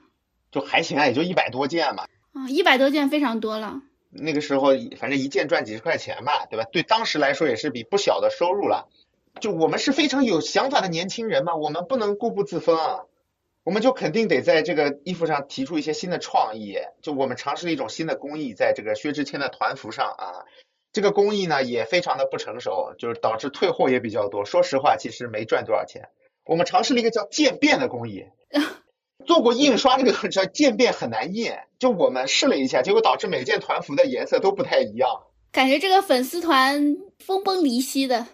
[0.51, 2.05] 就还行啊，也就一百多件嘛。
[2.33, 3.83] 啊，一百多件非常多了。
[4.11, 6.65] 那个时候，反正一件赚几十块钱吧，对吧？
[6.71, 8.89] 对当时来说也是笔不小的收入了。
[9.41, 13.01] 就我们是非常有想法的年轻人嘛，我们不能固步自封啊，
[13.65, 16.79] 我们就肯定得在这个衣服上提出一些新的创意。
[17.03, 20.47] 就我们尝试了一种新的工艺，在这个薛之谦的团服上啊，
[20.95, 24.45] 这个工艺呢也非常的不成熟，就是导致退货也比较多。
[24.47, 26.09] 说实话，其实没赚多少钱。
[26.47, 28.25] 我们尝试了一个叫渐变的工艺。
[29.27, 35.09] 做过印刷这个叫渐变很难印，就我们试了一下，结果导致每件团服的颜色都不太一样。
[35.51, 38.27] 感觉这个粉丝团分崩离析的。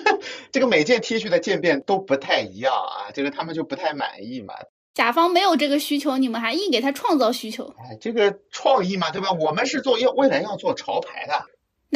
[0.52, 4.54] 这个每件 T 恤的渐变都不太一样啊，这个他们就不太满意嘛。
[4.94, 7.74] 甲方没有这个需求，你们还硬给他创造需求。
[7.78, 9.32] 哎，这个创意嘛，对吧？
[9.32, 11.44] 我们是做要未来要做潮牌的，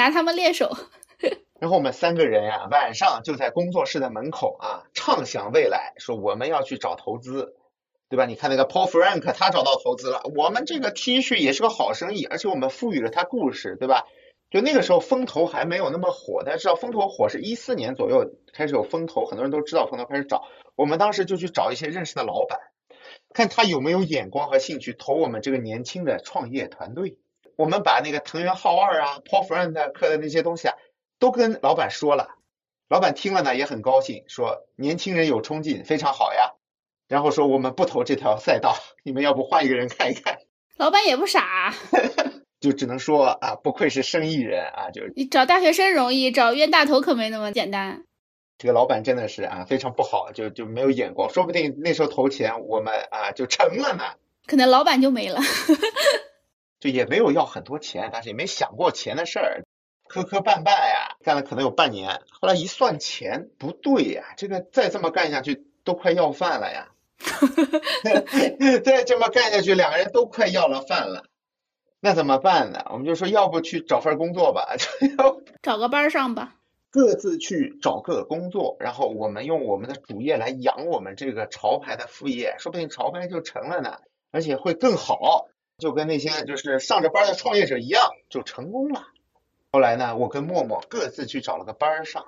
[0.01, 0.75] 拿他们练手。
[1.61, 7.55] 然后我们三个人呀，晚上就在工作室的门口啊，畅想未来，说我们要去找投资。
[8.09, 8.27] 对吧？
[8.27, 10.23] 你看那个 Paul Frank，他找到投资了。
[10.35, 14.05] 我们这个 T 恤也是个好生意，而且我们赋予了它故事，对吧？
[14.51, 20.43] 就那个时候风投还没有那么火，大家知道风投火是一四年左右开始有风投，很多人都知道风投开始找。
[20.75, 22.59] 我们当时就去找一些认识的老板，
[23.33, 27.17] 看他有没有眼光和兴趣投我们这个年轻的创业团队。
[27.61, 30.75] 我们把那个藤原浩二啊、Paul Friend 刻的那些东西啊，
[31.19, 32.31] 都跟老板说了。
[32.89, 36.55] 老板听了呢也很高兴，说年轻人有冲劲，非常好呀。
[37.07, 40.39] 然后说我们不投这条赛道，你们要不换一个人看一看？
[40.79, 41.75] 老板也不傻，
[42.61, 48.05] 就只能说啊，不愧是生意人啊，就你找大学生容易，找冤大头可没那么简单。
[48.57, 54.05] 这个老板真的是啊，非常不好，就就没有眼光，说不定那时候投钱，我们啊就成了呢。
[54.47, 55.39] 可能老板就没了，
[56.81, 59.63] 就也没有要很多钱，但是也没想过钱的事儿，
[60.09, 66.89] 磕磕绊绊呀，干了可能有半年，后来一算钱不对呀，这个再这么干下去都快要饭了呀。
[68.83, 71.25] 再这么干下去，两个人都快要了饭了，
[72.01, 72.87] 那怎么办呢？
[72.91, 74.75] 我们就说，要不去找份工作吧，
[75.61, 76.55] 找个班上吧，
[76.91, 83.99] 各自去找个工作，然后我们用我们的主业来养我们这个潮牌的副业，说不定潮牌就成了呢，
[84.33, 85.47] 而且会更好，
[85.81, 89.09] 就跟那些就是上着班的创业者一样，就成功了。
[89.73, 92.25] 后来呢，我跟默默各自去找了个班上。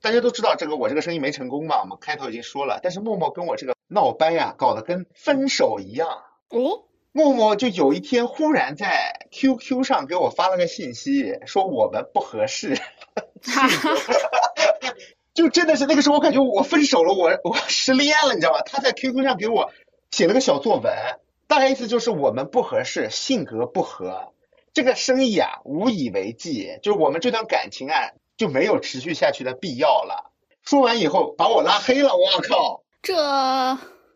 [0.00, 2.78] 大家都知道这个我这个生意没成功嘛，我们开头已经说了。
[2.82, 6.08] 但是默默跟我这个闹掰呀，搞得跟分手一样。
[6.50, 12.74] 哦，默默就有一天忽然在 QQ 上给我发了个信息，说我们不合适。
[13.42, 14.94] 哈哈哈
[15.34, 18.62] 就真的是那个时候，我感觉我分手了，我我失恋了，你知道吗？
[18.62, 19.72] 他在 QQ 上给我
[20.10, 20.92] 写了个小作文，
[21.48, 24.32] 大概意思就是我们不合适，性格不合，
[24.72, 28.12] 这个生意啊无以为继，就是我们这段感情啊。
[28.38, 30.30] 就没有持续下去的必要了。
[30.62, 32.84] 说完以后把我拉黑了，我靠！
[33.02, 33.16] 这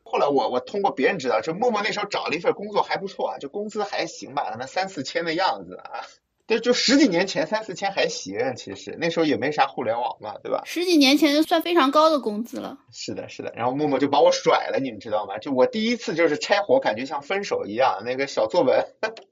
[0.04, 6.06] 后来我我通过别人知道，就默默那时候找了一份工作还不错啊，就工资还行吧，那三四千的样子啊。
[6.52, 10.62] 就就十几年前三四千还行，其实那时候也没啥互联网嘛，对吧？
[10.66, 12.78] 十几年前就算非常高的工资了。
[12.92, 13.52] 是的，是的。
[13.56, 15.38] 然后默默就把我甩了，你们知道吗？
[15.38, 18.02] 就我第一次就是拆伙，感觉像分手一样。
[18.04, 18.84] 那个小作文，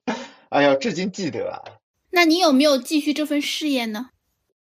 [0.49, 1.63] 哎呀，至今记得。
[2.11, 4.11] 那你有没有继续这份事业呢？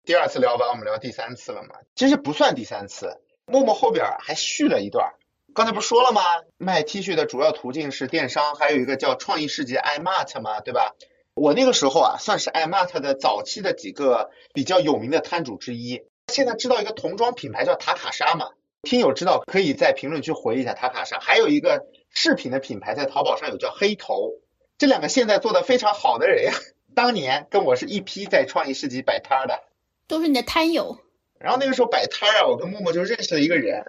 [0.04, 1.76] 第二次聊完，我们聊第三次了嘛？
[1.96, 5.14] 其实不算第三次，默默后边还续了一段。
[5.54, 6.22] 刚才不是说了吗？
[6.58, 10.96] 卖 T 恤的主要途径是电商，还有一个叫创意世界 iMart 嘛，对吧？
[11.40, 16.04] 我那个时候啊，算是艾玛特的早期的几个比较有名的摊主之一。
[16.28, 18.50] 现在知道一个童装品牌叫塔卡莎嘛？
[18.84, 21.20] 听友知道可以在评论区回一下塔卡莎。
[21.20, 24.34] 还有一个饰品的品牌在淘宝上有叫黑头，
[24.78, 26.54] 这两个现在做的非常好的人呀，
[26.94, 29.64] 当年跟我是一批在创意市集摆摊的。
[30.08, 30.98] 都是你的摊友，
[31.40, 33.84] 然后那个时候摆摊啊，我跟默默就认识了一个人，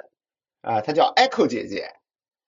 [0.61, 1.95] 啊，她叫 Echo 姐姐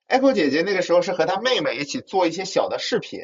[0.09, 3.21] ，Echo 姐姐那个时候是和她妹妹一起做一些小的饰品，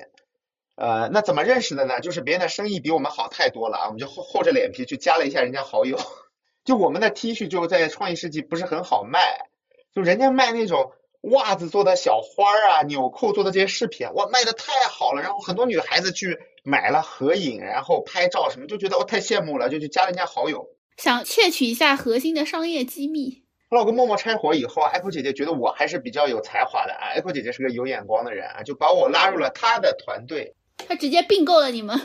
[0.78, 1.98] 呃，那怎么认识的呢？
[1.98, 5.98] 就是别人的生意比我们好太多了啊，我们就厚厚着脸皮去加了一下人家好友，
[6.64, 9.48] 就我们的 T 恤就在创意世纪不是很好卖，
[9.92, 15.20] 就人家卖那种袜子做的小花啊、纽扣做的这些饰品，哇，卖的太好了。
[15.20, 23.42] 然后很多女孩子去买了合影，然后拍照什么，就觉得我太羡慕了，就去加人家好友，想窃取一下核心的商业机密。
[23.70, 30.54] 我跟默默拆伙以后，Apple 姐姐觉得我还是比较有才华的啊，Apple 姐姐是个有眼光的人啊，就把我拉入了她的团队。
[30.86, 32.00] 她直接并购了你们。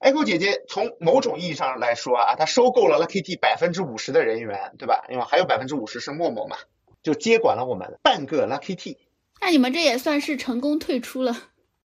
[0.00, 5.04] Echo 姐姐从某种意义上来说啊，她收购了 Lucky T 百分之五十的人员，对吧？
[5.08, 6.56] 因为还有百分之五十是默默嘛，
[7.02, 8.98] 就接管了我们半个 Lucky T。
[9.40, 11.36] 那你们这也算是成功退出了？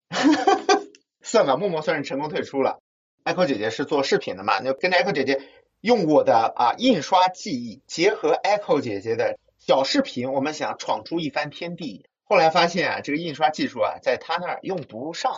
[1.22, 2.80] 算吧，默默算是成功退出了。
[3.24, 5.42] Echo 姐姐是做视频的嘛，就跟着 Echo 姐姐
[5.82, 12.06] 用我的啊印刷技艺，结合 Echo 姐姐的小视频，我们想闯出一番天地。
[12.24, 15.34] 后来发现啊，这个印刷技术啊，在她那儿用不上。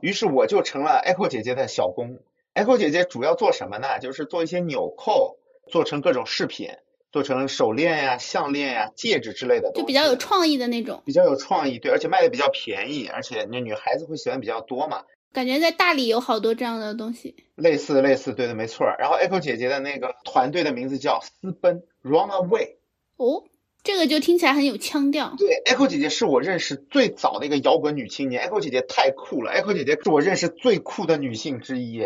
[0.00, 2.18] 于是我就成了 Echo 姐姐的小工。
[2.54, 3.98] Echo 姐姐主要做什么呢？
[4.00, 6.70] 就是做一些纽扣，做成各种饰品，
[7.12, 11.02] 做成手链呀、项链呀、戒指之类的，就比较有创意的那种。
[11.04, 15.04] 比较有创意，对，而且卖的比较便宜，而且那女孩子会喜欢比较多嘛。
[15.32, 17.36] 感觉在大理有好多这样的东西。
[17.54, 18.86] 类似类似，对的，没错。
[18.98, 22.76] 然后 Echo 姐姐的那个团队的名字叫私奔，Run Away。
[23.16, 23.44] 哦。
[23.82, 25.34] 这个就听起来很有腔调。
[25.38, 28.46] 对，Echo 姐姐是我认识最早的一个摇滚女青年。
[28.46, 32.02] Echo 姐姐太酷了，Echo 姐姐是我认识最酷的女性之一。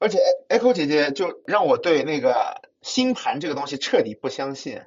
[0.00, 4.80] 而且 Echo 姐姐就让我对那个星盘这个东西彻底不相信。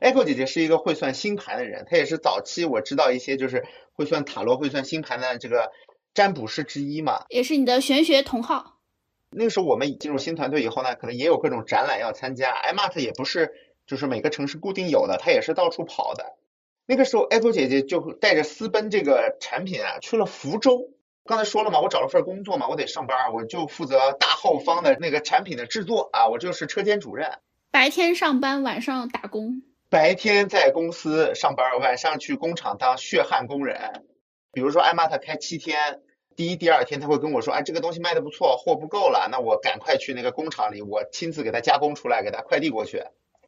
[0.00, 5.72] Echo 姐姐是一个会算星盘的人，她也是早期我知道一些就是会算塔罗、会算星盘的这个
[6.14, 7.24] 占卜师之一嘛。
[7.30, 8.78] 也是你的玄学同号。
[9.30, 13.52] 那个时候我们进入新团队以后呢，可能也有各种展览要参加，IMAT 也不是。
[13.88, 16.36] 就是每个城市固定有的，他也是到处跑的。
[16.86, 20.90] 那个时候，Apple 姐姐就带着私奔这个产品啊，去了福州。
[21.24, 27.38] 刚才说了嘛，我找了份工作嘛，我得上班，我就负责大后方的那个产品的制作啊，我就是车间主任。
[27.70, 29.62] 白天上班，晚上打工。
[29.90, 34.04] 白天在公司上班，晚上去工厂当血汗工人。
[34.52, 36.00] 比如说，艾玛她开七天，
[36.36, 43.02] 第一、第二天他会跟我说，哎，这个东西卖的不错，货不够了，那我赶快去那个工厂里，我亲自给他加工出来，给他快递过去。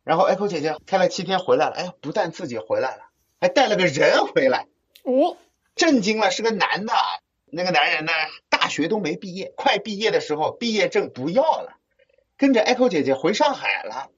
[0.04, 3.02] 然后 Echo 姐姐开了七天回来了，哎呀，不但自己回来了，
[3.40, 4.66] 还带了个人回来，
[5.04, 5.36] 哦，
[5.76, 6.92] 震惊了，是个男的。
[7.52, 8.12] 那个男人呢，
[8.48, 11.78] 大学都没毕业，快毕业的时候毕业证不要了，
[12.36, 14.08] 跟着 Echo 姐姐回上海了。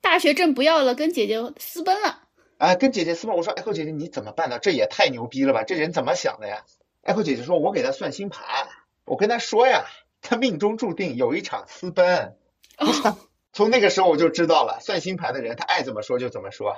[0.00, 2.22] 大学证不要了，跟姐姐私奔了。
[2.56, 3.36] 啊，跟姐姐私奔。
[3.36, 4.58] 我说 Echo 姐姐你怎么办的？
[4.58, 5.62] 这也太牛逼了吧！
[5.62, 6.64] 这人怎么想的呀
[7.02, 8.66] ？Echo 姐姐说，我给他算星盘，
[9.04, 9.84] 我跟他说呀，
[10.22, 12.34] 他命中注定有一场私奔。
[13.52, 16.76] 从那个时候我就知道了，算星盘的人他爱怎么说就怎么说，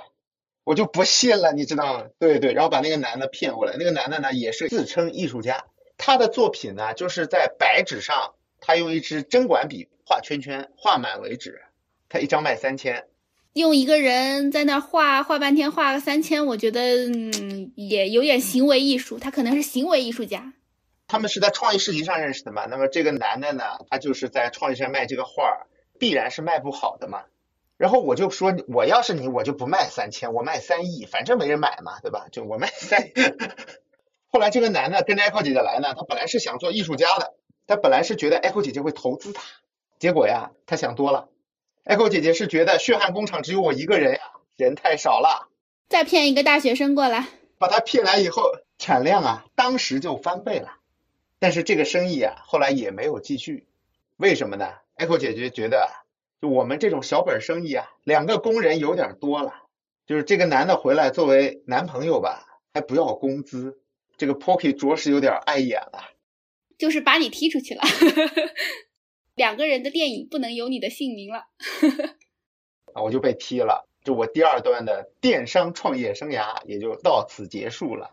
[0.63, 2.05] 我就不信了，你知道吗？
[2.19, 5.65] 对对，然后把那个男的骗过来，那个男的呢也是自称艺术家，
[5.97, 11.61] 他的作品呢就是在白纸上，他用一支针管笔画圈圈，画满为止，
[12.09, 13.05] 他一张卖三千。
[13.53, 20.53] 用一个人在那画画半天，画个三千，我觉得嗯也有点行为艺术，他可能是行为艺术家。
[21.05, 22.65] 他们是在创意市集上认识的嘛？
[22.65, 25.67] 那么这个男的呢，他就是在创意上卖这个画。
[26.03, 27.23] 必然是卖不好的嘛，
[27.77, 32.27] 然后我就说，我要是你，我就不卖三千，我卖三亿，反正没人买嘛，对吧？
[32.29, 33.09] 就我卖三。
[34.27, 37.35] 后来这个男的跟着 Echo 姐姐来呢，他本来是想做艺术家的，
[37.67, 39.43] 他本来是觉得 Echo 姐姐会投资他，
[39.97, 41.29] 结果呀，他想多了。
[41.85, 44.19] Echo 姐姐是觉得血汗工厂只有我一个人呀，
[44.57, 45.47] 人太少了，
[45.87, 50.73] 再骗一个大学生过来，把他骗来以后，产量啊，当时就翻倍了。
[51.39, 53.67] 但是这个生意啊，后来也没有继续，
[54.17, 55.89] 为什么呢？Echo 姐姐觉得，
[56.41, 59.53] 就我们这种小本生意啊，两个工人有点多了。
[60.05, 63.79] 就是这个男的回来作为男朋友吧，还不要工资，
[64.17, 66.09] 这个 Pocky 着实有点碍眼了。
[66.77, 67.81] 就是把你踢出去了，
[69.35, 71.45] 两个人的电影不能有你的姓名了。
[72.93, 78.11] 啊，我就被踢了，就我第二段的电商创业生涯也就到此结束了。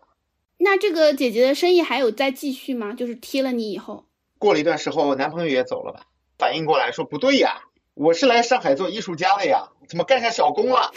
[0.59, 2.93] 那这个姐姐的生意还有再继续吗？
[2.93, 4.05] 就是踢了你以后，
[4.37, 6.07] 过了一段时候，男朋友也走了吧。
[6.41, 7.61] 反应过来说不对呀，
[7.93, 10.91] 我是来上海做艺术家的呀，怎么干上小工了？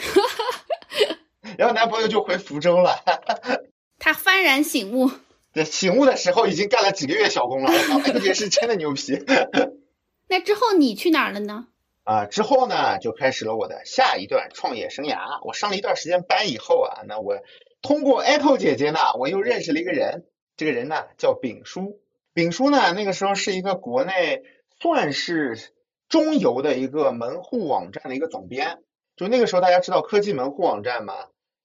[1.55, 2.95] 然后男朋友就回福州了。
[3.99, 5.11] 他幡然醒悟，
[5.53, 7.71] 对，醒悟的时候已经干了几个月小工了。
[8.05, 9.23] 这件事真的牛皮。
[10.27, 11.67] 那之后你去哪儿了呢？
[12.03, 15.45] 啊，之后呢就开始了我的下一段创业生涯。
[15.45, 17.37] 我上了一段时间班以后啊，那我
[17.83, 20.25] 通过 Apple 姐姐呢，我又认识了一个人，
[20.57, 22.01] 这个人呢叫丙叔。
[22.33, 24.41] 丙叔呢那个时候是一个国内。
[24.79, 25.57] 算是
[26.09, 28.83] 中游的一个门户网站的一个总编，
[29.15, 31.13] 就那个时候大家知道科技门户网站嘛，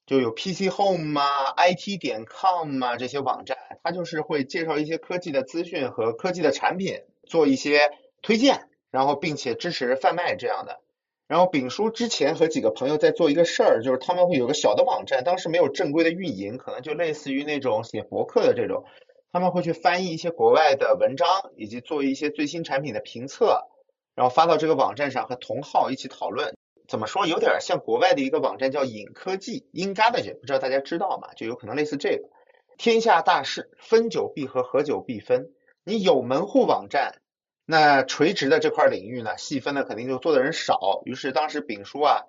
[0.07, 7.91] 就有 PC Home 啊、IT 点 com 啊这些网站，它就是会介绍一些科技的资讯和科技的产品，做一些
[8.23, 10.81] 推荐，然后并且支持贩卖这样的。
[11.29, 18.85] 然后丙叔之前和几个朋友在做一个事儿，就是他们会有个小的网站，当时没有正规的运营，可能就类似于那种写博客的这种，
[19.33, 23.67] 他们会去翻译一些国外的文章，以及做一些最新产品的评测，
[24.15, 26.57] 然后发到这个网站上和同号一起讨论。
[26.89, 31.29] 怎么说，有点像国外的一个网站叫影科技 i n g a d g e 不知道大家知道吗？
[31.37, 32.29] 就有可能类似这个。
[32.77, 35.51] 天下大事，分久必合，合久必分。
[35.85, 37.21] 你有门户网站。
[37.67, 42.23] 那垂直的这块领域呢，细分的肯定就做的人少，于是当时丙叔啊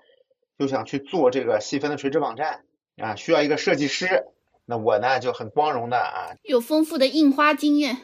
[0.59, 2.63] 就想去做这个细分的垂直网站
[2.97, 4.27] 啊，需要一个设计师，
[4.66, 7.97] 那我呢就很光荣的啊，有丰富的印花经验，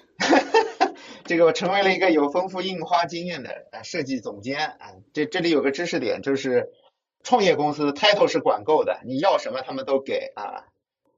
[1.26, 6.70] 这个我成为了一个有丰富印花经验的啊设计总监啊，这这里有个知识点，就是
[7.24, 10.66] 创业公司 title 是管够的，你要什么他们都给啊，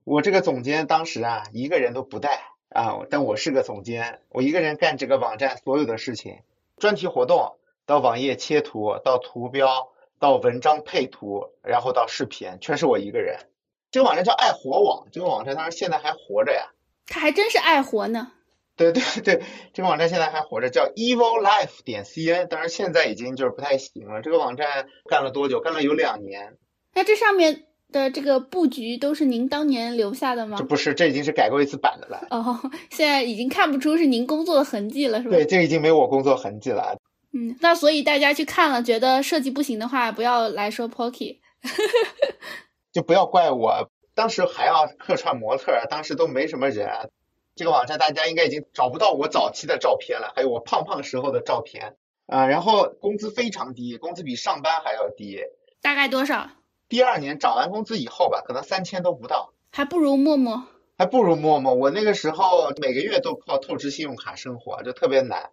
[0.03, 2.41] 我这个总监当时啊一个人都不带。
[2.69, 6.41] 啊，但我是个总监，我一个人干这个网站所有的事情，
[6.77, 13.48] 专题活动到网页切图，到图标，到文章配图，然后到视频，全是我一个人。
[13.91, 16.69] 这个网站叫爱活网，这个网站当然现在还活着呀。
[17.07, 18.31] 它还真是爱活呢。
[18.75, 19.41] 对对对，
[19.73, 24.21] 这个网站现在还活着，叫 Evil Life 点 cn，当然现在已经就是不太行了。
[24.21, 25.59] 这个网站干了多久？
[25.59, 26.57] 干了有两年。
[26.93, 27.65] 那这上面。
[27.91, 30.57] 的这个布局都是您当年留下的吗？
[30.59, 32.27] 这不是，这已经是改过一次版的了。
[32.29, 32.59] 哦，
[32.91, 35.35] 现在已经看不出是您工作的痕迹了，是吧？
[35.35, 36.95] 对，这已经没有我工作痕迹了。
[37.33, 41.39] 嗯，那所以大家去看了，觉得设计不行的话，不要来说 Pocky，
[42.99, 43.89] 就不要怪我。
[44.13, 47.09] 当时还要客串模特，当时都没什么人。
[47.55, 51.95] 这个网站大家应该已经找不到我早期的照片了，还有我胖胖时候的照片
[52.25, 52.45] 啊。
[52.47, 55.39] 然后工资非常低，工资比上班还要低。
[55.81, 56.49] 大概多少？
[56.89, 60.65] 第二年涨完工资以后吧，可能三千都不到，还不如陌陌，
[60.97, 61.73] 还不如陌陌。
[61.73, 65.51] 我那个时候每个月都靠透支信用卡生活，就特别难。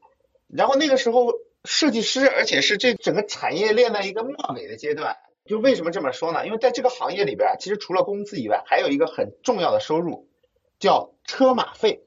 [0.48, 1.32] 然后那个时候
[1.64, 5.16] 设计师，而且是这整个产业链的一个末尾的阶段。
[5.46, 6.46] 就为什么这么说呢？
[6.46, 10.28] 因为在这个行业里边，其实除了工资以外，还有一个很重要的收入，
[10.78, 12.04] 叫车马费。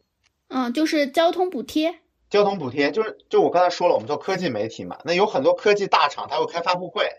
[0.50, 2.00] 嗯，就是交通补贴。
[2.30, 7.10] 交通补贴就是，就我刚才说了，我们做科技媒体嘛，那有很多科技大厂，他会开发布会。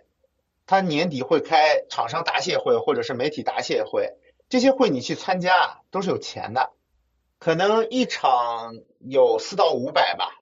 [0.67, 4.13] 他年底会开厂商答谢会或者是媒体答谢会，
[4.49, 6.71] 这些会你去参加都是有钱的，
[7.41, 10.40] 可能一场有四到五百吧。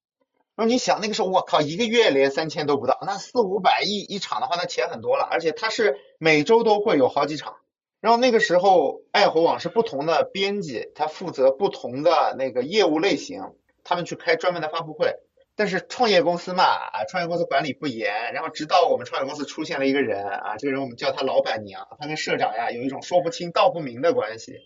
[0.59, 5.23] 然后你想那个时候，我靠，一个月连三千都不到，那四五百一一场的话，那钱很多了。
[5.31, 7.59] 而且他是每周都会有好几场。
[8.01, 13.41] 然后那个时候，爱活网是不同的编辑，他负责不同的那个业务类型，
[13.85, 15.15] 他们去开专门的发布会。
[15.55, 24.59] 但是创业公司嘛，啊，创业公司管理不严，然后直到我们创业公司出现了一个人，啊，这个人我们叫他老板娘，他跟社长呀有一种说不清道不明的关系。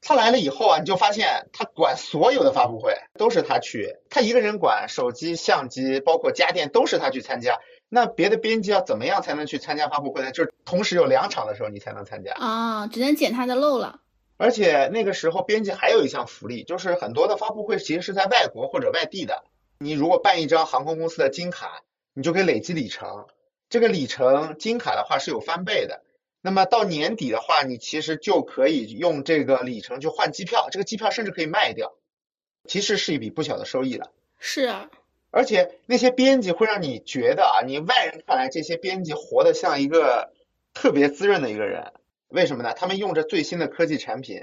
[0.00, 7.58] 他来了以后啊，你就发现他管所有的发布会都是他去，他一个人管手机、相机，包括家电都是他去参加。
[7.88, 10.30] 那别的编辑要怎么样才能去参加发布会呢？
[10.30, 14.00] 就是同时有两场的时候你才能参加啊，只能捡他的漏了。
[14.36, 19.42] 而且那个时候编辑还有一项福利，就是很多的发布会其实是在外国或者外地的。
[19.78, 21.82] 你如果办一张航空公司的金卡，
[22.14, 23.26] 你就可以累积里程。
[23.68, 26.02] 这个里程金卡的话是有翻倍的。
[26.48, 31.92] 那么到年底的话，你其实就可以用这个里程去换机票，这个机票甚至可以卖掉，
[32.64, 34.10] 其实是一笔不小的收益了。
[34.38, 34.88] 是啊，
[35.30, 40.32] 而且那些编辑会让你觉得啊，你外人看来这些编辑活得像一个
[40.72, 41.92] 特别滋润的一个人。
[42.28, 42.72] 为什么呢？
[42.72, 44.40] 他们用着最新的科技产品，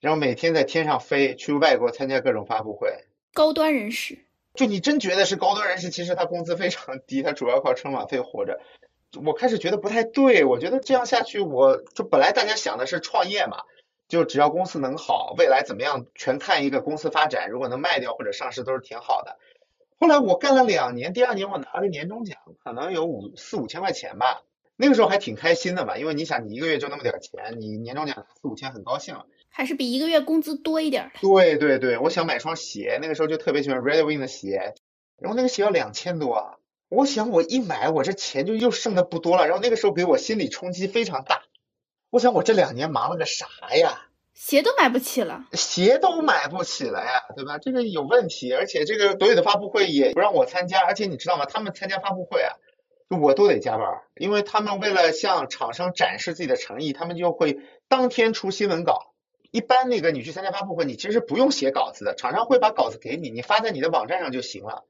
[0.00, 4.24] 然后每天在天上飞，去外国参加各种发布会，高端人士。
[4.54, 8.62] 就你真觉得是高端人士，其实他工资非常低，他主要靠春晚费活着。
[9.24, 13.58] 我开始觉得不太对，我觉得这样下去，我就本来大家想的是创业嘛，
[14.08, 19.38] 就只要公司能好，未来怎么样全看一个公司发展，如果能卖掉或者上市都是挺好的。
[19.98, 24.42] 后来我干了两年，第二年我拿了年终奖，可能有五四五千块钱吧，
[24.76, 29.16] 那个时候还挺开心的嘛，因为你想你一个月就那么点钱，你年终奖四五千很高兴。
[29.48, 31.20] 还是比一个月工资多一点的。
[31.20, 34.74] 对对对，我想买双鞋，那个时候就特别喜欢 Red Wing 的鞋，
[35.16, 36.58] 然后那个鞋要两千多，
[36.88, 41.42] 我想我一买，我这钱就又剩的不多了，然后那个时候给我心理冲击非常大，
[42.10, 44.08] 我想我这两年忙了个啥呀？
[44.34, 47.58] 鞋都买不起了，鞋都买不起了呀，对吧？
[47.58, 51.46] 这个有问题，而且这个所有的发布会也不让我参加，而且你知道吗？
[51.46, 52.52] 他们参加发布会啊，
[53.08, 57.58] 我都得加班，因为他们为了向厂商展示自己的诚意，他们就会
[57.88, 59.14] 当天出新闻稿。
[59.52, 64.84] 一般那个你去参加发布会，你其实不用写稿子的，厂商会把稿子给你，你发在你的网站上就行了。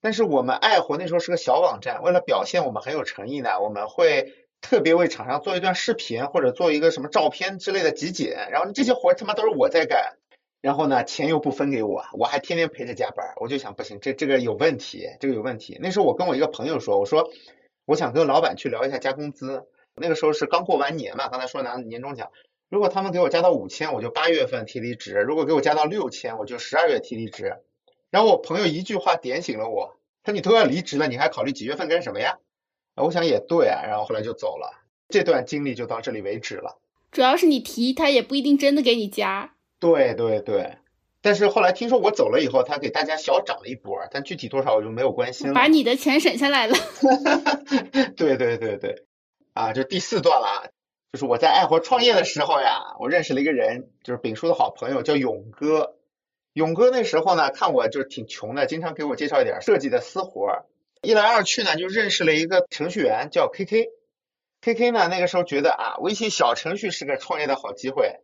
[0.00, 10.16] 但是我们爱活那时候是个小网站，为了表现我们很有诚意呢，我们会特别为厂商做一段视频或者做一个什么照片之类的集锦，然后这些活他妈都是我在干，
[10.60, 15.78] 然后呢钱又不分给我，我还天天陪着加班，我就想不行，这这个有问题，这个有问题。
[15.80, 17.30] 那时候我跟我一个朋友说，我说
[17.84, 19.66] 我想跟老板去聊一下加工资。
[19.98, 22.30] 那个时候是刚过完年嘛，刚才说拿年终奖，
[22.68, 27.56] 如果他们给我加到五千，我就八月份提离职；如果给我加到六千，我就十二月提离职。
[28.10, 32.38] 然后我朋友一句话点醒了我，他说你都要离职了，你还考虑几月份干什么呀？
[32.94, 34.82] 我想也对啊，然后后来就走了。
[35.08, 36.78] 这段经历就到这里为止了。
[37.12, 39.54] 主要是你提，他也不一定真的给你加。
[39.78, 40.78] 对对对。
[41.20, 45.54] 但是后来听说我走了以后，他给大家小涨了一波，但具体多少我就没有关心了。
[45.54, 46.76] 把你的钱省下来了。
[48.16, 49.04] 对对对对，
[49.52, 50.62] 啊，这第四段了啊，
[51.12, 55.95] 就是我在爱活创业的时候呀，我认识了一个人，就是丙叔的好朋友，叫勇哥。
[56.56, 60.64] 勇哥那时候呢，看我就是挺穷的，经常给我介绍一点设计的私活儿。
[61.02, 63.90] 一来二去呢，就认识了一个程序员叫 KK。
[64.62, 68.20] KK 呢，那个时候觉得啊，微信小程序是个创业的好机会。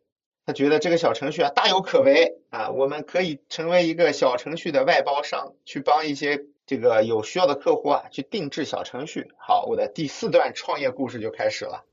[0.47, 9.31] 他觉得这个小程序啊大有可为啊，我们可以成为一个小程序的外包商，去帮一些这个有需要的客户啊去定制小程序。
[9.37, 11.85] 好，我的第四段创业故事就开始了。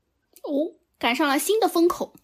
[0.42, 2.14] 哦，赶上了新的风口。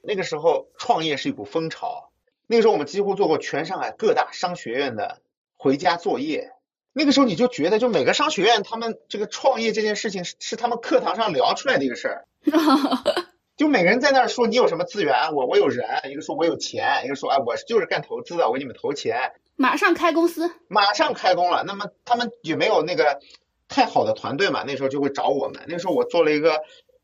[0.00, 2.09] 那个时候创业是一股风潮，
[2.50, 5.20] 那个时候我们几乎做过全上海各大商学院的
[5.56, 6.50] 回家作业。
[6.92, 12.26] 那个时候你就觉得，就每个商学院他们这个创业这件事情是是他们课堂上聊出来的一个事儿。
[13.56, 21.62] 就每个人在那儿说你有什么资源，我我有人，一个说我有钱，一个说哎我就是干投资的，我给你们投钱，马上开公司，马上开工了。
[21.64, 23.20] 那么他们也没有那个
[23.68, 25.62] 太好的团队嘛，那时候就会找我们。
[25.68, 26.60] 那时候我做了一个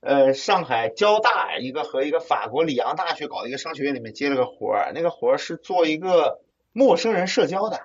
[0.07, 6.40] 呃上海交大一个和一个法国里昂大学搞的一个商学院里面接了个活儿，那个活儿是做一个
[6.72, 7.80] 陌生人社交的。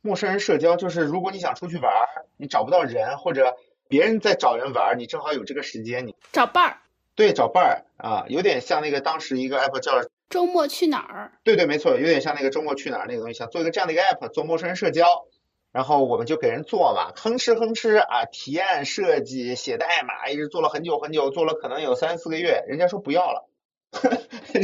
[0.00, 1.92] 陌生人社交就是如果你想出去玩，
[2.38, 3.56] 你找不到人或者
[3.86, 6.78] 别人在找人玩，你正好有这个时间，你找伴儿。
[7.14, 9.92] 对，找伴儿啊，有点像那个当时一个 app 叫
[10.30, 11.32] 周末去哪儿？
[11.44, 15.26] 对对，没错，有点像那个周末去哪儿那个东西，想做一个这样的一个 app，做陌生人社交，
[15.72, 23.48] 然后我们就给人做嘛，吭哧吭哧啊，提案设计、写代码，一直做了很久很久，做了可能有三四个月，人家说不要了，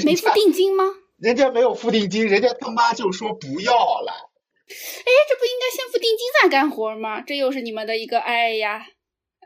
[0.04, 0.84] 没付定金吗？
[1.20, 4.30] 人家没有付定金，人家他妈就说不要了。
[4.66, 7.20] 哎，这不应该先付定金再干活吗？
[7.20, 8.86] 这又是你们的一个哎呀。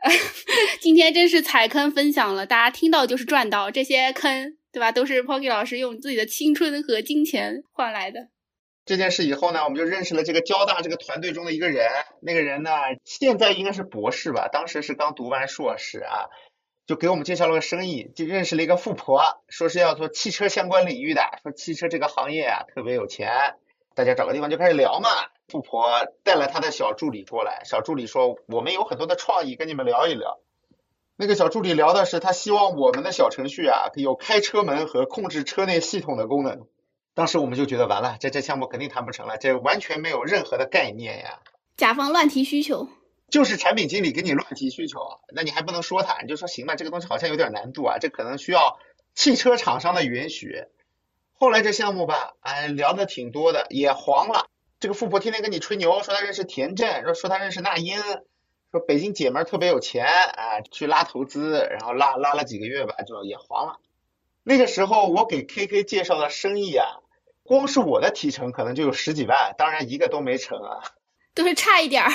[0.79, 4.93] 今天真是踩坑分享了，大家听到就是赚到，这些坑对吧？
[4.93, 8.29] 都是 Pocky 老师用自己的青春和金钱换来的。
[8.89, 11.87] 这件事以后呢，我们就认识了这个交大这个团队中的一个人，
[12.23, 12.71] 那个人呢
[13.05, 16.25] 现在应该是博士吧，当时是刚读完硕士啊，
[16.87, 23.29] 就给我们介绍了个生意，就认识了一个富婆，说是要做汽车相关领域的，说汽车这个行业啊特别有钱，
[23.93, 25.09] 大家找个地方就开始聊嘛。
[25.49, 25.87] 富婆
[26.23, 30.39] 带了她的小助理过来，小助理说：“我们有很多的创意，跟你们聊一聊。”
[31.15, 36.65] 那个小助理聊的是，他希望我们的小程序啊有开车门和控制车内系统的功能。
[37.19, 41.41] 当时我们就觉得完了，这这项目肯定谈不成了，这完全没有任何的概念呀。
[41.75, 42.87] 甲方乱提需求，
[43.29, 48.79] 就是产品经理给你乱提需求，那你还不能说他，你就说行吧，这个东西好像有点难度啊，这可能需要
[49.15, 50.63] 汽车厂商的允许。
[51.33, 54.47] 后来这项目吧，哎，聊的挺多的，也黄了。
[54.79, 58.01] 这个富婆天天跟你吹牛，说她认识田震，说说她认识那英，
[58.71, 63.77] 说北京姐们儿特别有钱啊，去拉投资，然后拉拉了几个月吧，就也黄了。
[64.41, 66.85] 那个时候我给 KK 介绍的生意啊，
[67.49, 70.83] 光是我的提成可能就有十几万，当然一个都没成啊，
[71.33, 72.11] 都是差一点儿。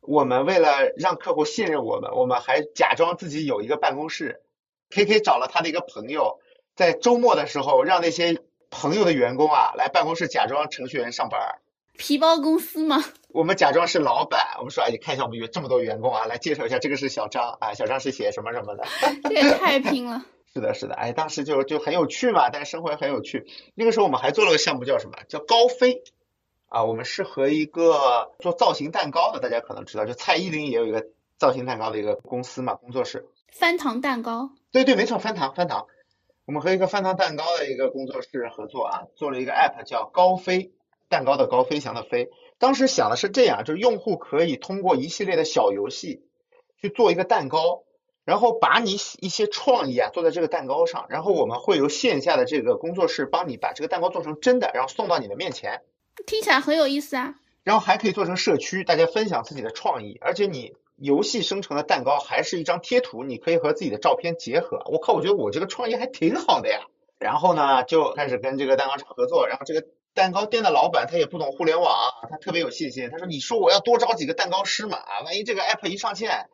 [0.00, 4.42] 我们为了让客户信任我们，我们还假装自己有一个办公室
[4.90, 6.40] ，KK 找了他的一个朋友，
[6.74, 11.40] 在周末的时候让那些朋友的员工啊来办公室假装程序员上班。
[11.96, 13.04] 皮包公司吗？
[13.28, 18.84] 我们假装是老板，我们说，哎，你看一下我们有这么多员工啊，来介绍一下，这个是小张啊，小张是写什么什么的。
[19.22, 20.24] 这也太拼了。
[20.56, 23.46] 是的，是的，哎，当时就就很有趣嘛，但是生活也很有趣。
[23.74, 25.18] 那个时候我们还做了个项目，叫什么？
[25.28, 26.02] 叫高飞
[26.68, 26.84] 啊。
[26.84, 33.26] 我们是和一个做造型蛋糕的，大家可能知道，就蔡依林也有一个造型蛋糕的一个公司嘛，工作室。
[33.52, 34.52] 翻糖蛋糕。
[34.72, 35.86] 对对，没错，翻糖翻糖。
[36.46, 40.72] 我们和一个翻糖蛋糕的一个工作室合作啊，做了一个 app 叫高飞。
[41.08, 42.30] 蛋糕的高，飞翔的飞。
[42.58, 46.24] 当时想的是这样，就是用户可以通过一系列的小游戏
[46.80, 47.84] 去做一个蛋糕，
[48.26, 55.82] 然后把你一些创意啊做在这个蛋糕上，然后我们会由线下的这个工作室帮你把这个蛋糕做成真的，然后送到你的面前。
[56.26, 57.36] 听起来很有意思啊。
[57.62, 64.82] 然后还可以做成社区，大家分享自己的创意，而且你游戏生成的蛋糕还是一张贴图，你可以和自己的照片结合。
[64.86, 66.80] 我靠，我觉得我这个创意还挺好的呀。
[67.20, 69.86] 然后呢，就开始跟这个蛋糕厂合作，然后这个。
[70.16, 71.94] 蛋糕店的老板他也不懂互联网，
[72.30, 73.10] 他特别有信心。
[73.10, 76.48] 他说：“你说我要多招几个蛋糕师嘛，万一这个 app 一上线，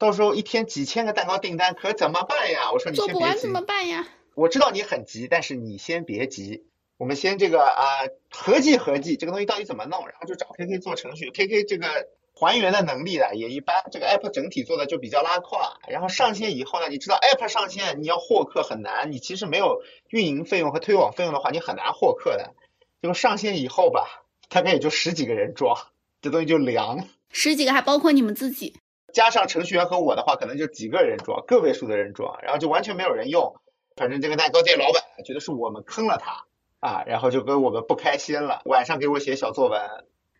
[0.00, 4.08] 到时候一天几千个蛋糕订单，可怎么办呀？”我说：“你先别急。”做不完怎么办呀？
[4.34, 6.64] 我知道你很急，但是你先别急，
[6.96, 11.30] 我们先这个啊合计合计这个东西到底怎么弄，然后就找 KK 做程序。
[11.30, 15.78] KK 这个还原的能力呢也一般，这个 app 整体做的就比较拉胯。
[15.86, 22.54] 然后上线以后呢，你知道 app 上线你要获客很难，你其实没有运营费用和推广费用的话，你很难获客的。
[23.02, 25.76] 结果上线以后吧，大概也就十几个人装，
[26.22, 27.06] 这东西就凉。
[27.30, 28.79] 十几个还包括你们自己，
[29.12, 33.56] 加上程序员和我的话，可能就几个人装，个位数的人装，然后就完全没有人用。
[33.96, 36.44] 反正这个蛋糕店老板觉得是我们坑了他
[36.80, 39.80] 啊，然后就跟我们不开心了，晚上给我写小作文。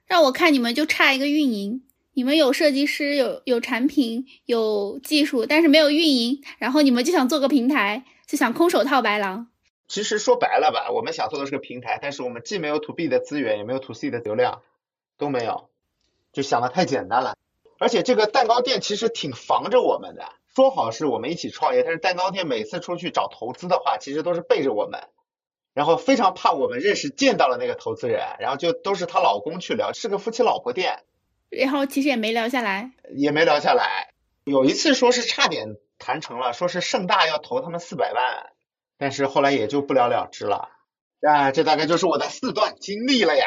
[0.07, 1.85] 让我看你们就差一个运营。
[2.13, 6.43] 你们有设计师，有有产品，有技术，但是没有运营。
[6.59, 9.49] 然后你们就想做个平台，就想空手套白狼。
[9.87, 14.63] 其实说白了吧，我们想做的是个平台，但是我们既没有 to B 的资源，也没有 to C 的流量，
[15.19, 15.71] 都没有，
[16.33, 17.37] 就想的太简单了。
[17.81, 25.09] 而且这个蛋糕店其实挺防着我们的，说好是我们一起创业，但是蛋糕店每次出去找投资的话，其实都是背着我们，
[25.73, 31.05] 然后非常怕我们认识见到了那个投资人，然后就都是她老公去聊，是个夫妻老婆店。
[31.49, 34.13] 然后其实也没聊下来，也没聊下来。
[34.45, 38.53] 有一次说是差点谈成了，说是盛大要投他们四百万，
[38.99, 40.69] 但是后来也就不了了之了。
[41.27, 43.47] 啊，这大概就是我的四段经历了呀。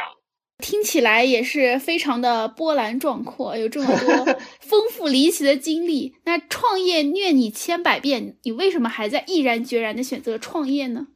[0.64, 6.16] 听起来也是非常的波澜壮阔，有这么多 丰富离奇的经历。
[6.24, 11.08] 那创业虐你千百遍，你为什么还在毅然决然的选择创业呢？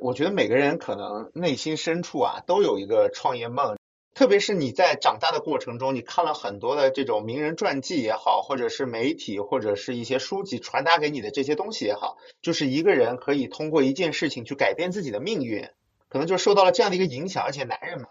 [0.00, 3.76] 我觉得每个人可能内心深处啊，都有一个创业梦。
[4.14, 15.68] 特别是你在长大的过程中，你看了很多的这种名人传记也好，或者是媒体或者是一些书籍传达给你的这些东西也好，就是一个人可以通过一件事情去改变自己的命运，
[16.08, 17.44] 可能就受到了这样的一个影响。
[17.44, 18.06] 而且男人嘛，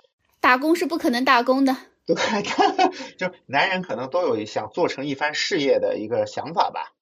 [0.45, 1.75] 打工是不可能打工的，
[2.05, 2.15] 对，
[3.17, 6.93] 就男人可能都有想做成一番事业的一个想法吧。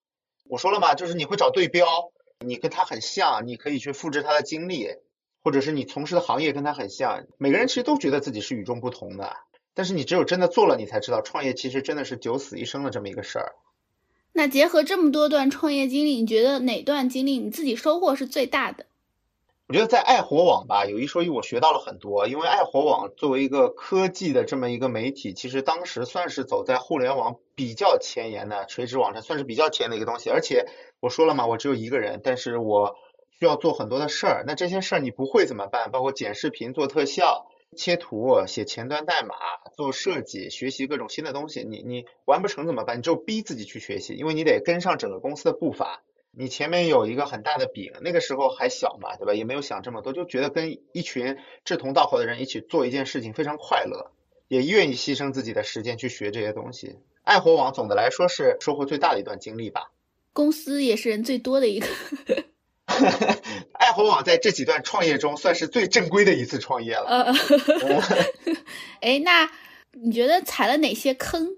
[0.46, 1.86] 我说了嘛，就是你会找对标，
[2.40, 4.88] 你跟他很像，你可以去复制他的经历。
[5.44, 9.36] 或者是你从事的行业跟他很像，每个人其实都觉得自己是与众不同的，
[9.74, 13.56] 但是你只有真的做了，你才知道创业其实真的是九死一生的这么一个事儿。
[14.32, 18.86] 那结合这么多段创业经历，你觉得哪段经历你自己收获是最大的？
[19.68, 22.28] 我觉得在爱火网吧，有一说一，我学到了很多。
[22.28, 30.30] 因为爱火网作为一个科技的这么一个媒体，其实当时算是走在互联网比较前沿的垂直网站，算是比较前的一个东西。
[30.30, 30.66] 而且
[31.00, 32.96] 我说了嘛，我只有一个人，但是我。
[33.40, 35.92] 需要做很多的事儿，那这些事儿你不会怎么办？
[35.92, 39.36] 包括剪视频、做特效、切图、写前端代码、
[39.76, 43.00] 做设计、学习各种新的东西，你你完不成怎么办？
[43.00, 46.04] 你就逼自己去学习，因为你得跟上整个公司的步伐。
[46.36, 49.36] 你前面有一个很大的饼，那个时候还小嘛，对吧？
[49.36, 54.12] 也没有想这么多，就觉得跟一群志同道合的人一起做一件事情非常快乐，
[54.48, 56.98] 也愿意牺牲自己的时间去学这些东西。
[57.22, 59.92] 爱活网总的来说是收获最大的一段经历吧。
[60.34, 61.88] 公司也是人最多的一个。
[63.74, 67.06] 爱活网在这几段创业中算是最正规的一次创业了。
[67.06, 67.34] 呃，
[69.02, 69.52] 哎， 那
[69.92, 71.58] 你觉得踩了哪些坑？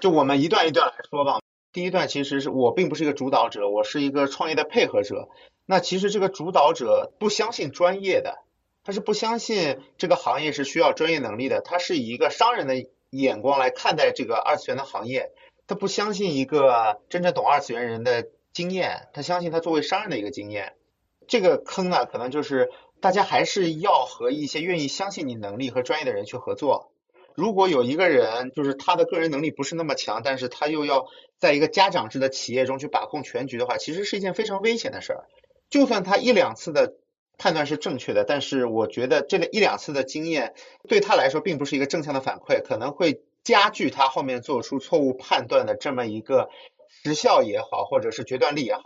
[0.00, 1.40] 就我们一段一段来说吧。
[1.74, 5.28] 第一段其实是我并不是一个主导者，我是一个创业的配合者。
[5.66, 8.38] 那其实这个主导者不相信专业的，
[8.82, 15.32] 他是不相信这个行业是需要专业能力的，他是以一个商人的眼光来看待这个二次元的行业，
[15.66, 18.26] 他不相信一个真正懂二次元人的。
[18.54, 20.74] 经验，他相信他作为商人的一个经验，
[21.26, 22.70] 这个坑呢，可能就是
[23.00, 26.92] 大家还是要和一些愿意相信你能力和专业的人去合作。
[27.34, 31.06] 如果有一个人就是他的个人能力不是那么强，但是他又要
[31.38, 35.24] 在一个家长制的企业中去把控全局的话，其实是一件非常危险的事儿。
[35.70, 36.94] 就算他一两次的
[37.38, 40.54] 判断是正确的，但是我觉得这一两次的经验
[40.88, 46.48] 对他来说并不是一个正向的反馈，可能会加剧他后面做出错误判断的这么一个。
[47.02, 48.82] 时效也好，或者是决断力也好，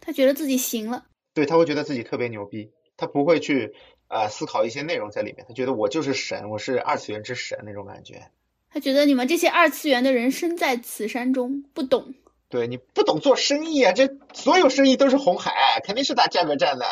[0.00, 3.74] 他觉得自己行了，对他会觉得自己特别牛逼，他不会去
[4.08, 8.30] 呃思考一些内容在里面，他觉得我就是神，我是二次元之神那种感觉。
[8.70, 12.14] 他觉得你们这些二次元的人身在此山中，不懂。
[12.50, 16.86] 对你不懂做生意啊，这所有生意都是红海，肯定是打价格战的。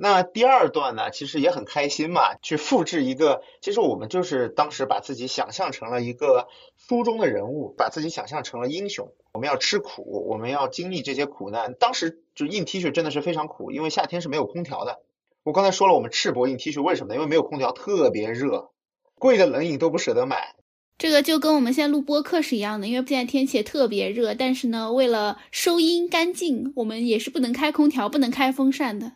[0.00, 6.46] 那第二段呢，其实也很开心嘛，去复制一个，其实我们就是当时把自己想象成了一个
[6.76, 9.12] 书中的人物，把自己想象成了英雄。
[9.32, 11.74] 我们要吃苦，我们要经历这些苦难。
[11.74, 15.00] 当时就印 T 恤真的是非常苦，因为夏天是没有空调的。
[15.48, 17.14] 我刚才说了，我们赤膊印 T 恤为什么呢？
[17.14, 18.68] 因为没有空调，特别热，
[19.14, 20.54] 贵的冷饮都不舍得买。
[20.98, 29.12] 这个就跟我们现在录播课是一样的，因为现在天气也特别热，但是呢，为了收音干净，我们也是不能开空调，不能开风扇的。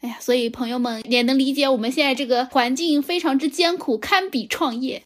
[0.00, 5.04] 哎呀，所以朋友们也能理解我们现在这个环境非常之艰苦，堪比创业。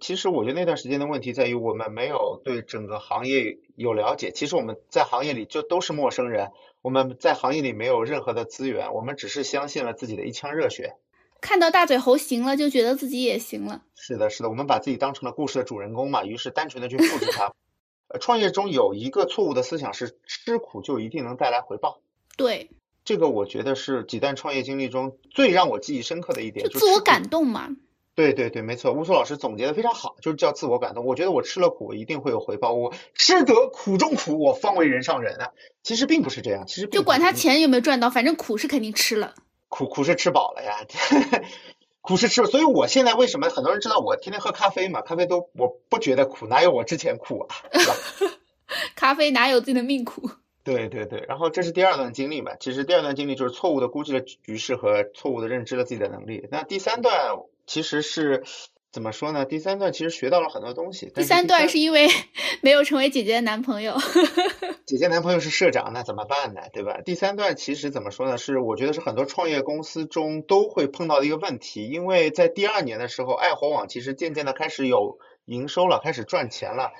[0.00, 4.30] 其实我觉得那段时间的问题在于我们没有对整个行业有了解。
[4.30, 6.52] 其实我们在行业里就都是陌生人，
[6.86, 10.94] 我们在行业里没有任何的资源，我们只是相信了自己的一腔热血。
[11.40, 13.82] 看到大嘴猴行了，就觉得自己也行了。
[13.96, 17.52] 是的，是的，我们把自己当成了故事的主人公嘛，于是单纯的去复制它。
[18.06, 22.00] 呃，创业中有一个错误的思想是吃苦就一定能带来回报。
[22.36, 22.70] 对，
[23.04, 27.68] 这个我觉得是几段创业经历中最让我记忆深刻的一点，就自我感动嘛。
[28.16, 31.04] 对对对，没错，乌苏老师总结的非常好，就是叫自我感动。
[31.04, 32.72] 我觉得我吃了苦，一定会有回报。
[32.72, 35.50] 我吃得苦中苦，我方为人上人啊。
[35.82, 39.34] 其实并不是这样，其实就管他钱有没有赚到，反正苦是肯定吃了。
[39.68, 40.78] 苦苦是吃饱了呀，
[42.00, 42.46] 苦是吃。
[42.46, 45.02] 所以我现在为什么很多人知道我天天喝咖啡嘛？
[45.02, 47.54] 咖啡都我不觉得苦，哪有我之前苦啊？
[48.96, 50.30] 咖啡哪有自己的命苦？
[50.64, 52.52] 对对对，然后这是第二段经历嘛。
[52.58, 56.48] 其实第二段经历就是错误的估计了局势和错误的认知了自己的能力。
[56.50, 57.12] 那第三段。
[57.66, 58.42] 其实是
[58.92, 59.44] 怎么说呢？
[59.44, 61.10] 第三段其实学到了很多东西。
[61.14, 62.08] 第三段是因为
[62.62, 63.96] 没有成为姐姐的男朋友。
[64.86, 66.60] 姐姐男朋友是社长，那怎么办呢？
[66.72, 67.00] 对吧？
[67.04, 68.38] 第三段其实怎么说呢？
[68.38, 76.92] 是我觉得是很多创业公司中都会碰到的一个问题，因为在第二年的时候，爱活网其实渐渐的开始有营收了，开始赚钱了。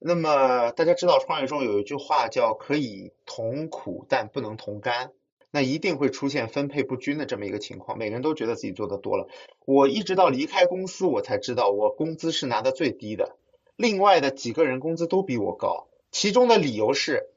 [0.00, 5.10] 那么大家知道，创业中有一句话叫“可以同苦，但不能同甘”。
[5.54, 9.28] 那一定会出现分配不均的这么一个情况，每个人都觉得自己做的多了。
[9.66, 13.36] 我一直到离开公司，我才知道我工资是拿的最低的，
[13.76, 15.88] 另外的几个人工资都比我高。
[16.10, 17.28] 其中的理由是，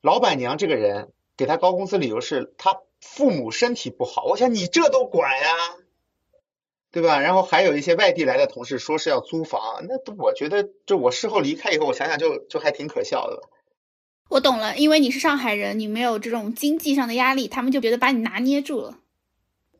[0.00, 4.24] 老板娘这个人给他高工资，理由是他父母身体不好。
[4.24, 5.48] 我想你这都管呀，
[6.90, 7.20] 对吧？
[7.20, 13.42] 然后还有一些外地来的同事说是要租房，那我觉得就我事后离开以后，我想想就就还挺可笑的。
[14.30, 18.96] 我懂了，因为你是上海人，你没有这种经济上的压力，他们就觉得把你拿捏住了。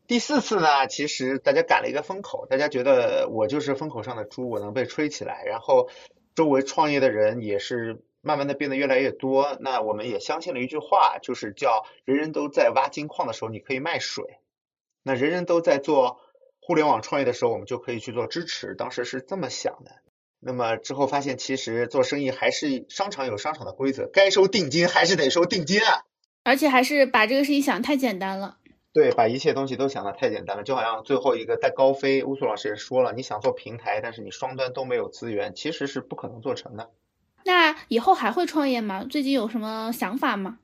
[0.09, 5.89] 第四次呢，其实大家赶了一个风口，大家觉得我就是风口上的猪，我能被吹起来，然后
[6.35, 9.57] 周围创业的人也是慢慢的变得越来越多。
[9.61, 14.25] 那我们也相信了一句话，就是叫人人都在挖金矿的时候，你可以卖水；
[15.05, 16.19] 那人人都在做
[16.61, 18.75] 互联网创业的时候，我们就可以去做支持。
[18.75, 19.93] 当时是这么想的。
[20.41, 26.03] 那么之后发现，其实做生意还是商场有商场的规则，该收定金还是得收定金啊。
[26.43, 28.57] 而且还是把这个事情想太简单了。
[28.93, 36.91] 对，把一切东西都想的太简单了，就好像最后一个带高飞，乌苏老师也说了，你想做平台，但是你双端都没有资源，其实是不可能做成的。
[37.45, 39.07] 那以后还会创业吗？
[39.09, 40.59] 最近有什么想法吗？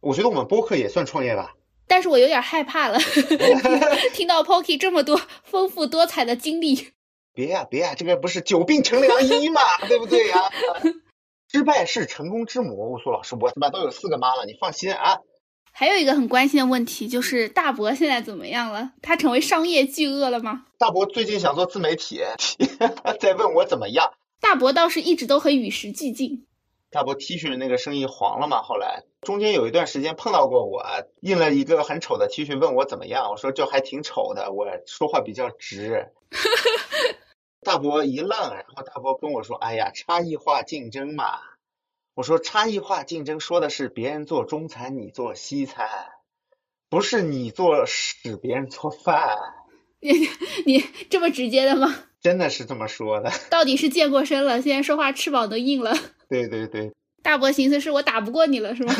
[0.00, 1.54] 我觉得我们播客也算创业吧。
[1.86, 2.98] 但是我有点害怕了
[4.12, 6.88] 听到 Pocky 这么多丰富多彩的经历。
[7.34, 10.50] 别呀别呀，这个不是久病成良医嘛，对不对呀？
[11.52, 15.18] 失败是成功之母，苏老师，我他妈都有四个妈了，你放心啊。
[15.72, 18.92] 还有一个很关心的问题，就是大伯现在怎么样了？
[19.02, 20.66] 他成为商业巨鳄了吗？
[20.78, 22.20] 大伯最近想做自媒体，
[23.20, 24.12] 在问我怎么样。
[24.40, 26.46] 大伯倒是一直都很与时俱进。
[26.90, 28.62] 大伯 T 恤的那个生意黄了嘛？
[28.62, 30.84] 后来中间有一段时间碰到过我，
[31.20, 33.30] 印了一个很丑的 T 恤，问我怎么样？
[33.30, 36.12] 我说就还挺丑的，我说话比较直。
[37.62, 41.40] 大伯一愣，然后大伯跟我说：“哎呀，差异化竞争嘛。”
[42.14, 45.88] 我说：“差异化竞争说的是别人做中餐，你做西餐，
[46.88, 49.36] 不是你做屎，别人做饭。
[50.00, 50.12] ”你
[50.64, 51.94] 你这么直接的吗？
[52.20, 53.30] 真的是这么说的。
[53.50, 55.94] 到底是健过身了，现在说话翅膀都硬了。
[56.28, 56.92] 对对对。
[57.22, 58.94] 大伯寻思是我打不过你了，是吗？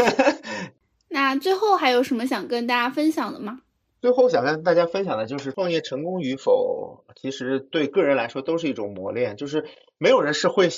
[1.09, 3.63] 那最后还有什么想跟大家分享的吗？
[4.01, 9.37] 最后想跟大家分享的就是创业成功与否，其实对个人来说都是一种磨练。
[9.37, 9.67] 就是
[9.99, 10.69] 没有人是会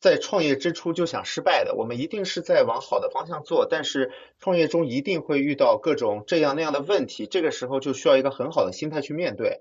[0.00, 3.66] 在创业之初就想失败的，我们一定是在往好的方向做。
[3.68, 9.60] 但是创业中一定会遇到各种这样那样的问题，这个时候就需要一个很好的心态去面对。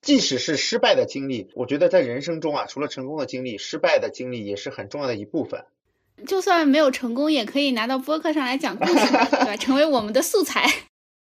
[0.00, 5.64] 即使是失败的经历，我觉得在人生中啊，除了成功的经历，失败的经历也是很重要的一部分。
[6.26, 8.94] 就算没有成功，也可以拿到播客上来讲故事，
[9.30, 9.56] 对吧？
[9.58, 10.64] 成为我们的素材。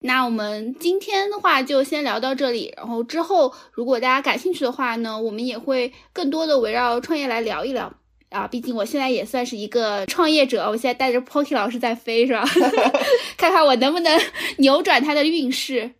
[0.02, 7.92] 那我们今天的话就先聊到这里，然后之后如果大家感兴趣的话呢，我们也会更多的围绕创业来聊一聊
[8.30, 8.46] 啊。
[8.46, 12.44] 毕竟我现在也算是一个创业者，我现在带着 Pocky 老师在飞，是吧？
[13.38, 14.20] 看看我能不能
[14.58, 15.92] 扭转他的运势。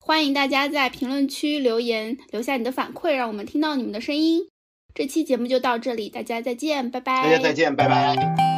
[0.00, 4.48] 欢迎大家在评论区留言，留下你的反馈，让我们听到你们的声音。
[4.94, 7.22] 这期节目就到这里，大家再见，拜拜。
[7.24, 8.57] 大家再见，拜拜。